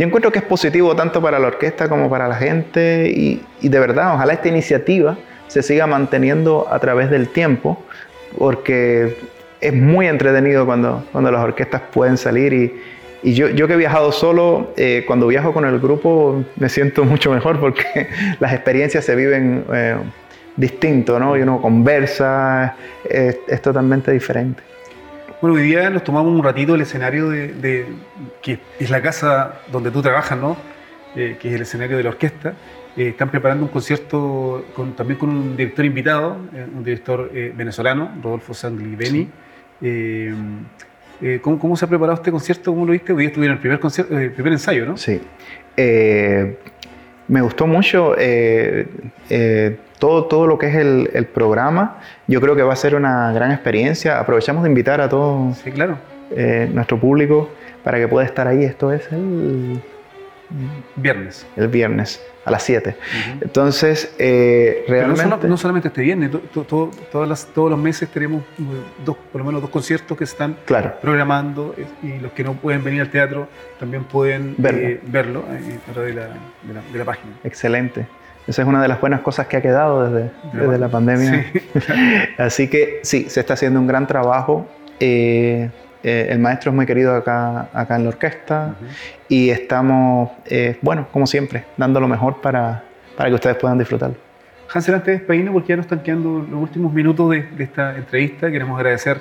yo 0.00 0.06
encuentro 0.06 0.32
que 0.32 0.38
es 0.38 0.44
positivo 0.46 0.96
tanto 0.96 1.20
para 1.20 1.38
la 1.38 1.48
orquesta 1.48 1.86
como 1.86 2.08
para 2.08 2.26
la 2.26 2.36
gente 2.36 3.10
y, 3.14 3.68
de 3.68 3.78
verdad, 3.78 4.14
ojalá 4.14 4.32
esta 4.32 4.48
iniciativa 4.48 5.18
se 5.50 5.62
siga 5.62 5.86
manteniendo 5.86 6.66
a 6.70 6.78
través 6.78 7.10
del 7.10 7.28
tiempo 7.28 7.82
porque 8.38 9.16
es 9.60 9.74
muy 9.74 10.06
entretenido 10.06 10.64
cuando, 10.64 11.04
cuando 11.12 11.30
las 11.30 11.42
orquestas 11.42 11.82
pueden 11.92 12.16
salir 12.16 12.52
y, 12.52 12.80
y 13.22 13.34
yo, 13.34 13.48
yo, 13.48 13.66
que 13.66 13.74
he 13.74 13.76
viajado 13.76 14.12
solo, 14.12 14.72
eh, 14.76 15.04
cuando 15.06 15.26
viajo 15.26 15.52
con 15.52 15.64
el 15.64 15.78
grupo 15.80 16.44
me 16.56 16.68
siento 16.68 17.04
mucho 17.12 17.30
mejor 17.32 17.58
porque 17.58 18.08
las 18.40 18.52
experiencias 18.52 19.04
se 19.04 19.14
viven 19.14 19.64
eh, 19.72 19.96
distinto, 20.56 21.18
¿no? 21.18 21.36
Y 21.36 21.42
uno 21.42 21.60
conversa, 21.60 22.76
es 23.04 23.62
totalmente 23.62 24.12
diferente. 24.12 24.62
Bueno, 25.40 25.56
hoy 25.56 25.62
día 25.62 25.88
nos 25.88 26.04
tomamos 26.04 26.34
un 26.34 26.44
ratito 26.44 26.74
el 26.74 26.82
escenario 26.82 27.30
de, 27.30 27.86
que 28.42 28.58
es 28.78 28.90
la 28.90 29.00
casa 29.00 29.54
donde 29.72 29.90
tú 29.90 30.02
trabajas, 30.02 30.38
¿no? 30.38 30.54
Eh, 31.16 31.38
que 31.40 31.48
es 31.48 31.54
el 31.54 31.62
escenario 31.62 31.96
de 31.96 32.02
la 32.02 32.10
orquesta. 32.10 32.52
Eh, 33.00 33.08
están 33.08 33.30
preparando 33.30 33.64
un 33.64 33.70
concierto 33.70 34.66
con, 34.74 34.92
también 34.94 35.18
con 35.18 35.30
un 35.30 35.56
director 35.56 35.86
invitado, 35.86 36.36
eh, 36.54 36.66
un 36.76 36.84
director 36.84 37.30
venezolano, 37.32 38.10
Rodolfo 38.22 38.52
Sanglibeni. 38.52 39.26
¿cómo, 41.40 41.58
¿cómo, 41.58 41.76
se 41.76 41.86
ha 41.86 41.88
preparado 41.88 42.16
este 42.16 42.30
concierto? 42.30 42.72
¿Cómo 42.72 42.84
lo 42.84 42.92
viste? 42.92 43.14
Hoy 43.14 43.24
estuvieron 43.24 43.56
el 43.56 43.60
primer, 43.60 43.80
concierto, 43.80 44.18
el 44.18 44.32
primer 44.32 44.52
ensayo, 44.52 44.84
¿no? 44.84 44.98
Sí. 44.98 45.18
me 45.76 47.40
gustó 47.40 47.66
mucho 47.66 48.14
todo, 49.98 50.24
todo 50.26 50.46
lo 50.46 50.58
que 50.58 50.66
es 50.66 50.74
el, 50.74 51.26
programa, 51.32 52.00
yo 52.26 52.40
creo 52.42 52.54
que 52.54 52.62
va 52.62 52.74
a 52.74 52.76
ser 52.76 52.94
una 52.94 53.32
gran 53.32 53.50
experiencia. 53.50 54.18
Aprovechamos 54.18 54.62
de 54.62 54.68
invitar 54.68 55.00
a 55.00 55.08
todo 55.08 55.54
claro. 55.74 55.96
Eh, 56.32 56.70
nuestro 56.72 56.96
público 57.00 57.50
para 57.82 57.98
que 57.98 58.06
pueda 58.06 58.24
estar 58.24 58.46
ahí. 58.46 58.62
Esto 58.62 58.92
es 58.92 59.10
el 59.10 59.80
viernes. 60.96 61.46
El 61.56 61.68
viernes 61.68 62.20
a 62.44 62.50
las 62.50 62.62
7. 62.62 62.96
Entonces, 63.40 64.14
eh, 64.18 64.84
realmente... 64.88 65.46
no, 65.46 65.56
solamente 65.56 65.88
este 65.88 66.02
viernes, 66.02 66.30
todas 67.10 67.28
las, 67.28 67.46
todos 67.46 67.70
los 67.70 67.78
meses 67.78 68.08
tenemos 68.08 68.42
dos, 69.04 69.16
por 69.30 69.40
lo 69.40 69.44
menos 69.44 69.60
dos 69.60 69.70
conciertos 69.70 70.16
que 70.16 70.26
se 70.26 70.32
están 70.32 70.56
programando 71.00 71.74
eh, 71.76 71.86
y 72.02 72.18
los 72.18 72.32
que 72.32 72.42
no 72.42 72.54
pueden 72.54 72.82
venir 72.82 73.02
al 73.02 73.10
teatro 73.10 73.48
también 73.78 74.04
pueden 74.04 74.54
verlo, 74.58 75.44
a 75.88 75.92
través 75.92 76.14
de 76.14 76.20
la, 76.20 76.28
de 76.92 76.98
la 76.98 77.04
página. 77.04 77.32
Excelente. 77.44 78.06
Esa 78.46 78.62
es 78.62 78.68
una 78.68 78.82
de 78.82 78.88
las 78.88 79.00
buenas 79.00 79.20
cosas 79.20 79.46
que 79.46 79.56
ha 79.56 79.62
quedado 79.62 80.10
desde, 80.10 80.30
desde 80.52 80.78
la 80.78 80.88
pandemia. 80.88 81.46
Así 82.38 82.68
que 82.68 83.00
sí, 83.02 83.26
se 83.28 83.40
está 83.40 83.54
haciendo 83.54 83.78
un 83.78 83.86
gran 83.86 84.06
trabajo. 84.06 84.66
Eh, 84.98 85.70
eh, 86.02 86.28
el 86.30 86.38
maestro 86.38 86.70
es 86.70 86.76
muy 86.76 86.86
querido 86.86 87.14
acá, 87.14 87.68
acá 87.72 87.96
en 87.96 88.04
la 88.04 88.08
orquesta 88.10 88.74
y 89.28 89.50
estamos, 89.50 90.30
eh, 90.46 90.78
bueno, 90.82 91.08
como 91.12 91.26
siempre, 91.26 91.64
dando 91.76 92.00
lo 92.00 92.08
mejor 92.08 92.40
para, 92.40 92.82
para 93.16 93.28
que 93.28 93.34
ustedes 93.34 93.56
puedan 93.56 93.78
disfrutarlo. 93.78 94.16
Hansel, 94.72 94.94
antes 94.94 95.06
de 95.06 95.12
despedirnos, 95.18 95.52
porque 95.52 95.68
ya 95.68 95.76
nos 95.76 95.86
están 95.86 96.02
quedando 96.02 96.46
los 96.48 96.62
últimos 96.62 96.92
minutos 96.92 97.30
de, 97.30 97.42
de 97.42 97.64
esta 97.64 97.96
entrevista, 97.96 98.50
queremos 98.50 98.78
agradecer 98.78 99.20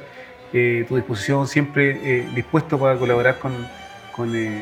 tu 0.52 0.96
disposición, 0.96 1.48
siempre 1.48 2.26
dispuesto 2.34 2.80
para 2.80 2.98
colaborar 2.98 3.38
con, 3.38 3.52
eh, 4.28 4.62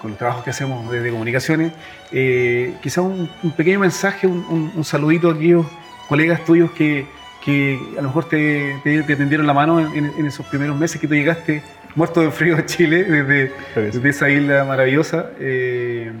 con, 0.00 0.10
los 0.10 0.18
trabajos 0.18 0.44
que 0.44 0.50
hacemos 0.50 0.90
desde 0.90 1.10
comunicaciones. 1.10 1.72
Eh, 2.12 2.74
quizás 2.82 3.04
un, 3.04 3.30
pequeño 3.56 3.80
mensaje, 3.80 4.26
un, 4.26 4.84
saludito 4.84 5.30
a 5.30 5.32
aquellos 5.32 5.66
colegas 6.08 6.44
tuyos 6.44 6.70
que, 6.72 7.06
a 7.46 8.02
lo 8.02 8.08
mejor 8.08 8.28
te, 8.28 8.76
te, 8.84 9.02
tendieron 9.16 9.46
la 9.46 9.54
mano 9.54 9.80
en, 9.80 10.26
esos 10.26 10.46
primeros 10.46 10.76
meses 10.76 11.00
que 11.00 11.08
tú 11.08 11.14
llegaste 11.14 11.62
muerto 11.94 12.20
de 12.20 12.30
frío 12.30 12.56
a 12.56 12.66
Chile, 12.66 13.04
desde, 13.74 14.08
esa 14.08 14.28
isla 14.28 14.64
maravillosa. 14.64 15.30
Eh, 15.38 16.12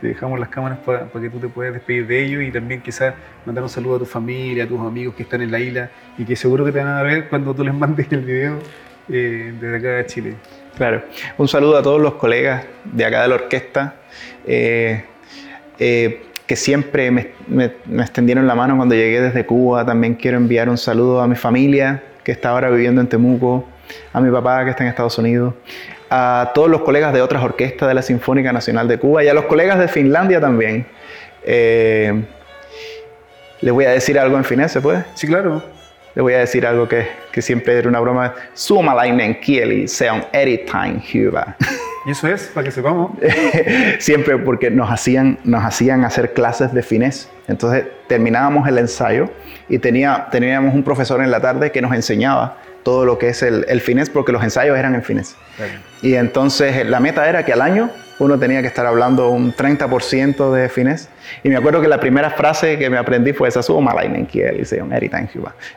te 0.00 0.08
dejamos 0.08 0.38
las 0.38 0.48
cámaras 0.48 0.78
para, 0.78 1.08
que 1.08 1.28
tú 1.28 1.38
te 1.40 1.48
puedas 1.48 1.74
despedir 1.74 2.06
de 2.06 2.24
ellos 2.24 2.42
y 2.42 2.52
también 2.52 2.80
quizás 2.80 3.14
mandar 3.44 3.64
un 3.64 3.70
saludo 3.70 3.96
a 3.96 3.98
tu 3.98 4.04
familia, 4.04 4.64
a 4.64 4.68
tus 4.68 4.80
amigos 4.80 5.14
que 5.16 5.24
están 5.24 5.42
en 5.42 5.50
la 5.50 5.58
isla 5.58 5.90
y 6.16 6.24
que 6.24 6.36
seguro 6.36 6.64
que 6.64 6.70
te 6.70 6.78
van 6.78 6.88
a 6.88 7.02
ver 7.02 7.28
cuando 7.28 7.52
tú 7.52 7.64
les 7.64 7.74
mandes 7.74 8.06
el 8.12 8.20
video 8.20 8.58
desde 9.08 9.76
acá 9.76 9.88
de 9.88 10.06
Chile. 10.06 10.34
Claro. 10.76 11.02
Un 11.38 11.48
saludo 11.48 11.76
a 11.76 11.82
todos 11.82 12.00
los 12.00 12.14
colegas 12.14 12.64
de 12.84 13.04
acá 13.04 13.22
de 13.22 13.28
la 13.28 13.34
orquesta 13.36 13.96
eh, 14.46 15.04
eh, 15.78 16.22
que 16.46 16.56
siempre 16.56 17.10
me, 17.10 17.32
extendieron 17.98 18.46
la 18.46 18.54
mano 18.54 18.76
cuando 18.76 18.94
llegué 18.94 19.20
desde 19.20 19.46
Cuba. 19.46 19.84
También 19.84 20.14
quiero 20.14 20.36
enviar 20.36 20.68
un 20.68 20.78
saludo 20.78 21.20
a 21.20 21.26
mi 21.26 21.36
familia 21.36 22.02
que 22.22 22.32
está 22.32 22.50
ahora 22.50 22.70
viviendo 22.70 23.00
en 23.00 23.06
Temuco, 23.06 23.66
a 24.12 24.20
mi 24.20 24.30
papá 24.30 24.64
que 24.64 24.70
está 24.70 24.82
en 24.82 24.90
Estados 24.90 25.18
Unidos, 25.18 25.54
a 26.10 26.52
todos 26.54 26.68
los 26.68 26.82
colegas 26.82 27.12
de 27.12 27.22
otras 27.22 27.42
orquestas 27.42 27.88
de 27.88 27.94
la 27.94 28.02
Sinfónica 28.02 28.52
Nacional 28.52 28.88
de 28.88 28.98
Cuba 28.98 29.24
y 29.24 29.28
a 29.28 29.34
los 29.34 29.44
colegas 29.44 29.78
de 29.78 29.88
Finlandia 29.88 30.40
también. 30.40 30.86
Eh, 31.44 32.24
les 33.60 33.72
voy 33.72 33.84
a 33.84 33.90
decir 33.90 34.18
algo 34.18 34.36
en 34.36 34.44
finés, 34.44 34.72
¿se 34.72 34.80
puede? 34.80 35.04
Sí, 35.14 35.26
claro 35.26 35.62
le 36.14 36.22
voy 36.22 36.34
a 36.34 36.38
decir 36.38 36.66
algo 36.66 36.88
que, 36.88 37.08
que 37.32 37.42
siempre 37.42 37.78
era 37.78 37.88
una 37.88 38.00
broma. 38.00 38.34
Suomalainen 38.54 39.40
kieli, 39.40 39.88
se 39.88 40.10
on 40.10 40.24
erittäin 40.32 41.02
hyvä. 41.14 41.56
Y 42.06 42.10
eso 42.10 42.28
es, 42.28 42.50
para 42.54 42.64
que 42.64 42.70
sepamos. 42.70 43.12
siempre 43.98 44.36
porque 44.38 44.70
nos 44.70 44.90
hacían, 44.90 45.38
nos 45.44 45.64
hacían 45.64 46.04
hacer 46.04 46.34
clases 46.34 46.72
de 46.72 46.82
finés. 46.82 47.30
Entonces 47.48 47.86
terminábamos 48.06 48.68
el 48.68 48.78
ensayo 48.78 49.30
y 49.68 49.78
tenía, 49.78 50.28
teníamos 50.30 50.74
un 50.74 50.82
profesor 50.82 51.22
en 51.22 51.30
la 51.30 51.40
tarde 51.40 51.72
que 51.72 51.80
nos 51.80 51.94
enseñaba 51.94 52.58
todo 52.82 53.06
lo 53.06 53.18
que 53.18 53.28
es 53.28 53.42
el, 53.42 53.64
el 53.68 53.80
finés, 53.80 54.10
porque 54.10 54.32
los 54.32 54.44
ensayos 54.44 54.78
eran 54.78 54.94
en 54.94 55.02
finés. 55.02 55.36
Y 56.02 56.14
entonces 56.14 56.86
la 56.86 57.00
meta 57.00 57.26
era 57.26 57.44
que 57.44 57.54
al 57.54 57.62
año 57.62 57.90
uno 58.18 58.38
tenía 58.38 58.60
que 58.60 58.68
estar 58.68 58.86
hablando 58.86 59.28
un 59.30 59.54
30% 59.54 60.52
de 60.52 60.68
finés. 60.68 61.08
Y 61.42 61.48
me 61.48 61.56
acuerdo 61.56 61.80
que 61.80 61.88
la 61.88 61.98
primera 61.98 62.30
frase 62.30 62.78
que 62.78 62.90
me 62.90 62.98
aprendí 62.98 63.32
fue 63.32 63.48
esa, 63.48 63.60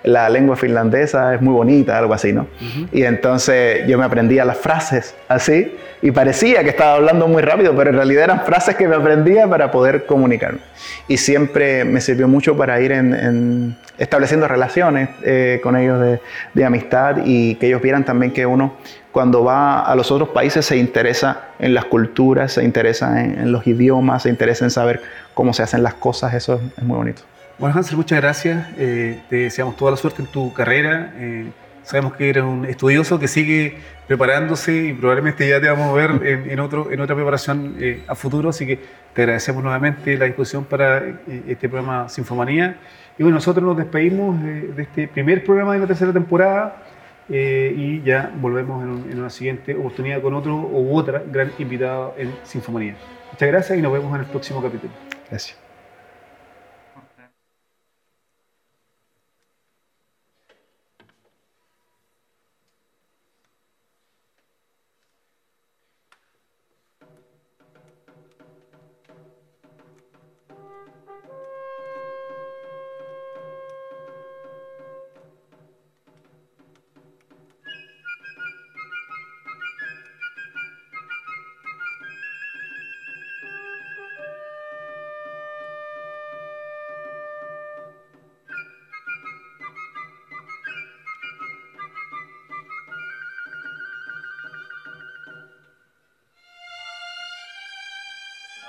La 0.04 0.30
lengua 0.30 0.56
finlandesa 0.56 1.34
es 1.34 1.42
muy 1.42 1.54
bonita, 1.54 1.98
algo 1.98 2.14
así, 2.14 2.34
¿no? 2.34 2.48
Y 2.92 3.04
entonces 3.04 3.88
yo 3.88 3.98
me 3.98 4.06
aprendía 4.06 4.46
las 4.46 4.58
frases 4.58 5.16
así 5.28 5.76
y 6.02 6.12
parecía 6.12 6.64
que 6.64 6.70
estaba 6.70 6.96
hablando 6.96 7.28
muy 7.28 7.42
rápido, 7.42 7.76
pero 7.76 7.90
en 7.90 7.96
realidad 7.96 8.26
eran 8.26 8.46
frases 8.46 8.76
que 8.76 8.88
me 8.88 8.96
aprendía 8.96 9.48
para 9.48 9.72
poder 9.72 10.06
comunicarme. 10.06 10.60
Y 11.08 11.18
siempre 11.18 11.86
me 11.86 12.02
sirvió 12.02 12.28
mucho 12.28 12.56
para 12.56 12.80
ir 12.82 12.92
en, 12.92 13.76
estableciendo 13.98 14.48
relaciones 14.48 15.10
eh, 15.24 15.60
con 15.64 15.76
ellos 15.76 16.00
de, 16.00 16.20
de 16.54 16.66
amistad 16.66 17.18
y 17.26 17.56
que 17.56 17.68
ellos 17.68 17.82
vieran 17.82 18.06
también 18.06 18.32
que 18.32 18.46
uno 18.46 18.76
cuando 19.12 19.44
va 19.44 19.82
a 19.82 19.96
los 19.96 20.12
otros 20.12 20.30
países 20.30 20.66
se 20.66 20.78
interesa 20.78 21.50
en 21.60 21.74
las 21.74 21.86
culturas, 21.86 22.54
se 22.54 22.64
interesa 22.64 23.24
en, 23.24 23.40
en 23.40 23.52
los 23.52 23.66
idiomas, 23.66 24.24
se 24.24 24.30
interesa 24.30 24.66
en 24.66 24.72
saber 24.72 25.02
cómo 25.34 25.54
se 25.54 25.64
hacen 25.64 25.84
las 25.84 25.96
cosas, 25.96 26.34
eso 26.34 26.56
es, 26.56 26.62
es 26.78 26.84
muy 26.84 26.98
bonito. 26.98 27.24
Bueno, 27.58 27.76
Hansel, 27.76 27.98
muchas 27.98 28.22
gracias. 28.22 28.68
Eh, 28.78 29.20
te 29.30 29.38
deseamos 29.38 29.76
toda 29.76 29.92
la 29.92 29.98
suerte 29.98 30.22
en 30.22 30.28
tu 30.28 30.54
carrera. 30.54 31.12
Eh, 31.16 31.48
sabemos 31.82 32.14
que 32.14 32.30
eres 32.30 32.44
un 32.44 32.66
estudioso 32.66 33.18
que 33.18 33.28
sigue 33.28 33.78
preparándose 34.08 34.76
y 34.88 34.94
probablemente 34.94 35.48
ya 35.48 35.60
te 35.60 35.68
vamos 35.68 35.90
a 35.90 35.94
ver 35.94 36.28
en, 36.28 36.52
en 36.52 36.60
otro, 36.60 36.92
en 36.92 37.00
otra 37.00 37.16
preparación 37.16 37.78
eh, 37.80 38.04
a 38.08 38.14
futuro. 38.14 38.50
Así 38.50 38.68
que 38.68 38.80
te 39.14 39.22
agradecemos 39.24 39.64
nuevamente 39.64 40.18
la 40.18 40.26
discusión 40.26 40.66
para 40.66 41.00
eh, 41.00 41.16
este 41.48 41.68
programa 41.68 42.10
Sinfomanía. 42.10 42.78
Y 43.18 43.24
bueno, 43.24 43.36
nosotros 43.36 43.66
nos 43.66 43.76
despedimos 43.76 44.40
eh, 44.44 44.70
de 44.76 44.84
este 44.84 45.08
primer 45.08 45.44
programa 45.44 45.74
de 45.74 45.80
la 45.80 45.88
tercera 45.88 46.14
temporada. 46.14 46.84
Eh, 47.30 47.74
y 47.76 48.02
ya 48.04 48.32
volvemos 48.40 48.84
en, 48.84 49.12
en, 49.12 49.20
una 49.20 49.30
siguiente 49.30 49.76
oportunidad 49.76 50.22
con 50.22 50.34
otro 50.34 50.56
u 50.56 50.96
otra 50.96 51.22
gran 51.30 51.52
invitada 51.60 52.14
en 52.18 52.34
Sinfomanía. 52.44 52.96
Muchas 53.32 53.48
gracias 53.50 53.78
y 53.78 53.82
nos 53.82 53.92
vemos 53.92 54.14
en 54.16 54.22
el 54.22 54.28
próximo 54.28 54.62
capítulo. 54.62 54.94
Gracias. 55.30 55.67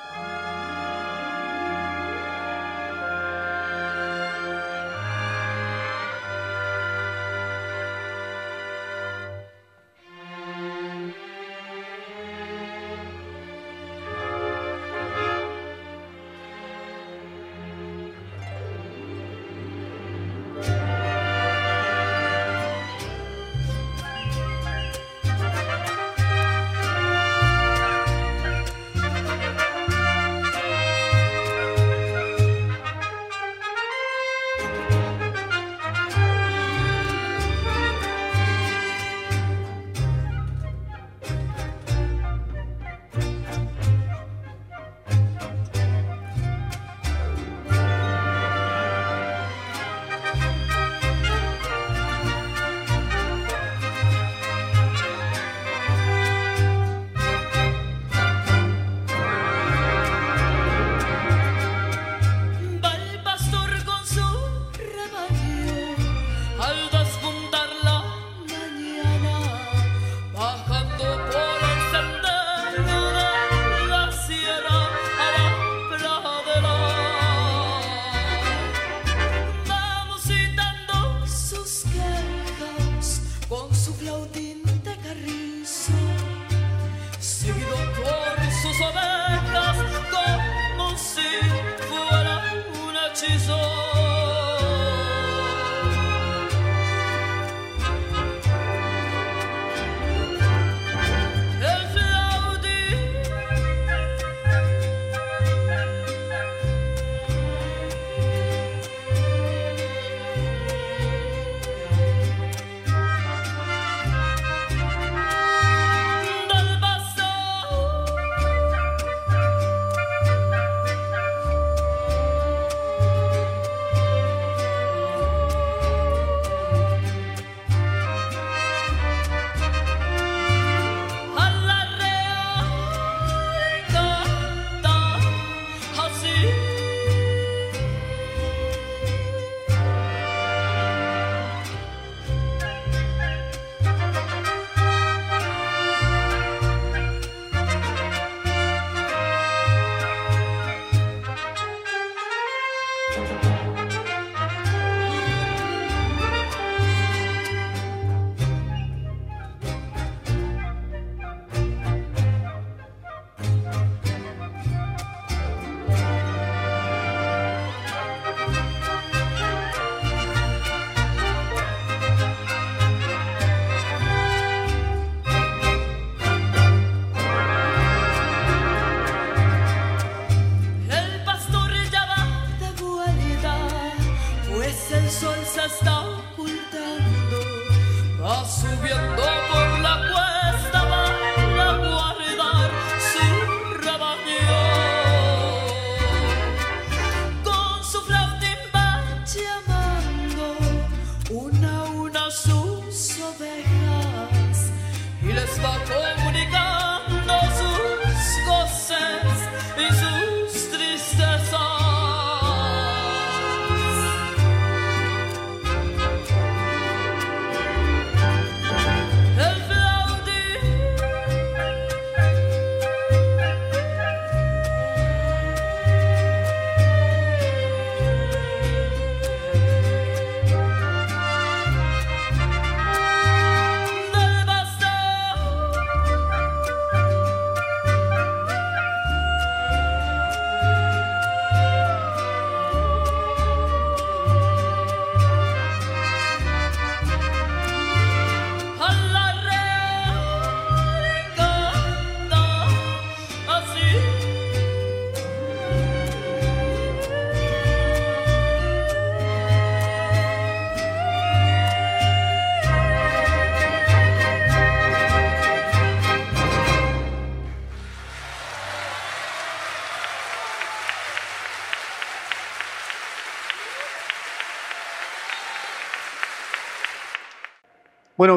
Bye. 0.06 0.37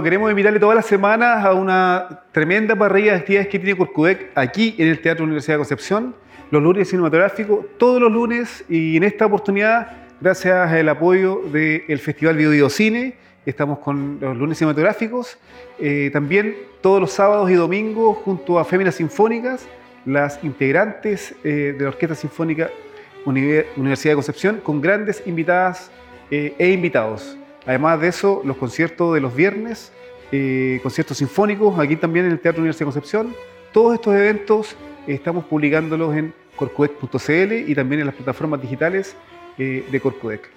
Queremos 0.04 0.30
invitarle 0.30 0.60
todas 0.60 0.76
las 0.76 0.86
semanas 0.86 1.44
a 1.44 1.56
una 1.56 2.22
tremenda 2.32 2.76
parrilla 2.76 3.14
de 3.14 3.18
actividades 3.18 3.48
que 3.48 3.58
tiene 3.58 3.76
Corcudec 3.76 4.30
aquí 4.36 4.76
en 4.78 4.88
el 4.88 5.02
Teatro 5.02 5.26
Universidad 5.26 5.56
de 5.56 5.58
Concepción, 5.58 6.16
los 6.52 6.62
lunes 6.62 6.88
cinematográficos, 6.88 7.66
todos 7.80 8.00
los 8.00 8.12
lunes 8.12 8.64
y 8.70 8.96
en 8.98 9.04
esta 9.04 9.26
oportunidad, 9.26 9.88
gracias 10.20 10.72
al 10.72 10.88
apoyo 10.88 11.42
del 11.52 11.98
Festival 11.98 12.38
Bio 12.38 12.52
Bio 12.52 12.70
Cine, 12.70 13.16
estamos 13.44 13.80
con 13.80 14.20
los 14.22 14.38
lunes 14.38 14.60
cinematográficos, 14.60 15.40
eh, 15.80 16.12
también 16.14 16.56
todos 16.82 17.02
los 17.02 17.12
sábados 17.12 17.50
y 17.50 17.56
domingos 17.56 18.18
junto 18.18 18.60
a 18.60 18.66
Féminas 18.66 18.94
Sinfónicas, 18.94 19.68
las 20.06 20.44
integrantes 20.44 21.34
eh, 21.44 21.74
de 21.76 21.84
la 21.84 21.90
Orquesta 21.90 22.14
Sinfónica 22.14 22.70
Univer- 23.26 23.66
Universidad 23.76 24.12
de 24.12 24.16
Concepción, 24.18 24.62
con 24.62 24.80
grandes 24.80 25.24
invitadas 25.26 25.90
eh, 26.30 26.54
e 26.60 26.70
invitados. 26.70 27.36
Además 27.66 28.02
de 28.02 28.08
eso, 28.08 28.42
los 28.44 28.58
conciertos 28.58 29.14
de 29.14 29.22
los 29.22 29.36
viernes, 29.36 29.92
eh, 30.32 30.80
conciertos 30.82 31.18
sinfónicos, 31.18 31.78
aquí 31.80 31.96
también 31.96 32.26
en 32.26 32.32
el 32.32 32.40
Teatro 32.40 32.62
Universidad 32.62 32.88
de 32.88 32.94
Concepción. 32.94 33.36
Todos 33.72 33.96
estos 33.96 34.16
eventos 34.16 34.76
estamos 35.08 35.46
publicándolos 35.46 36.16
en 36.16 36.34
corcudec.cl 36.56 37.70
y 37.70 37.76
también 37.76 38.02
en 38.02 38.08
las 38.08 38.16
plataformas 38.16 38.62
digitales 38.62 39.16
eh, 39.58 39.86
de 39.90 40.00
Corcudec. 40.00 40.50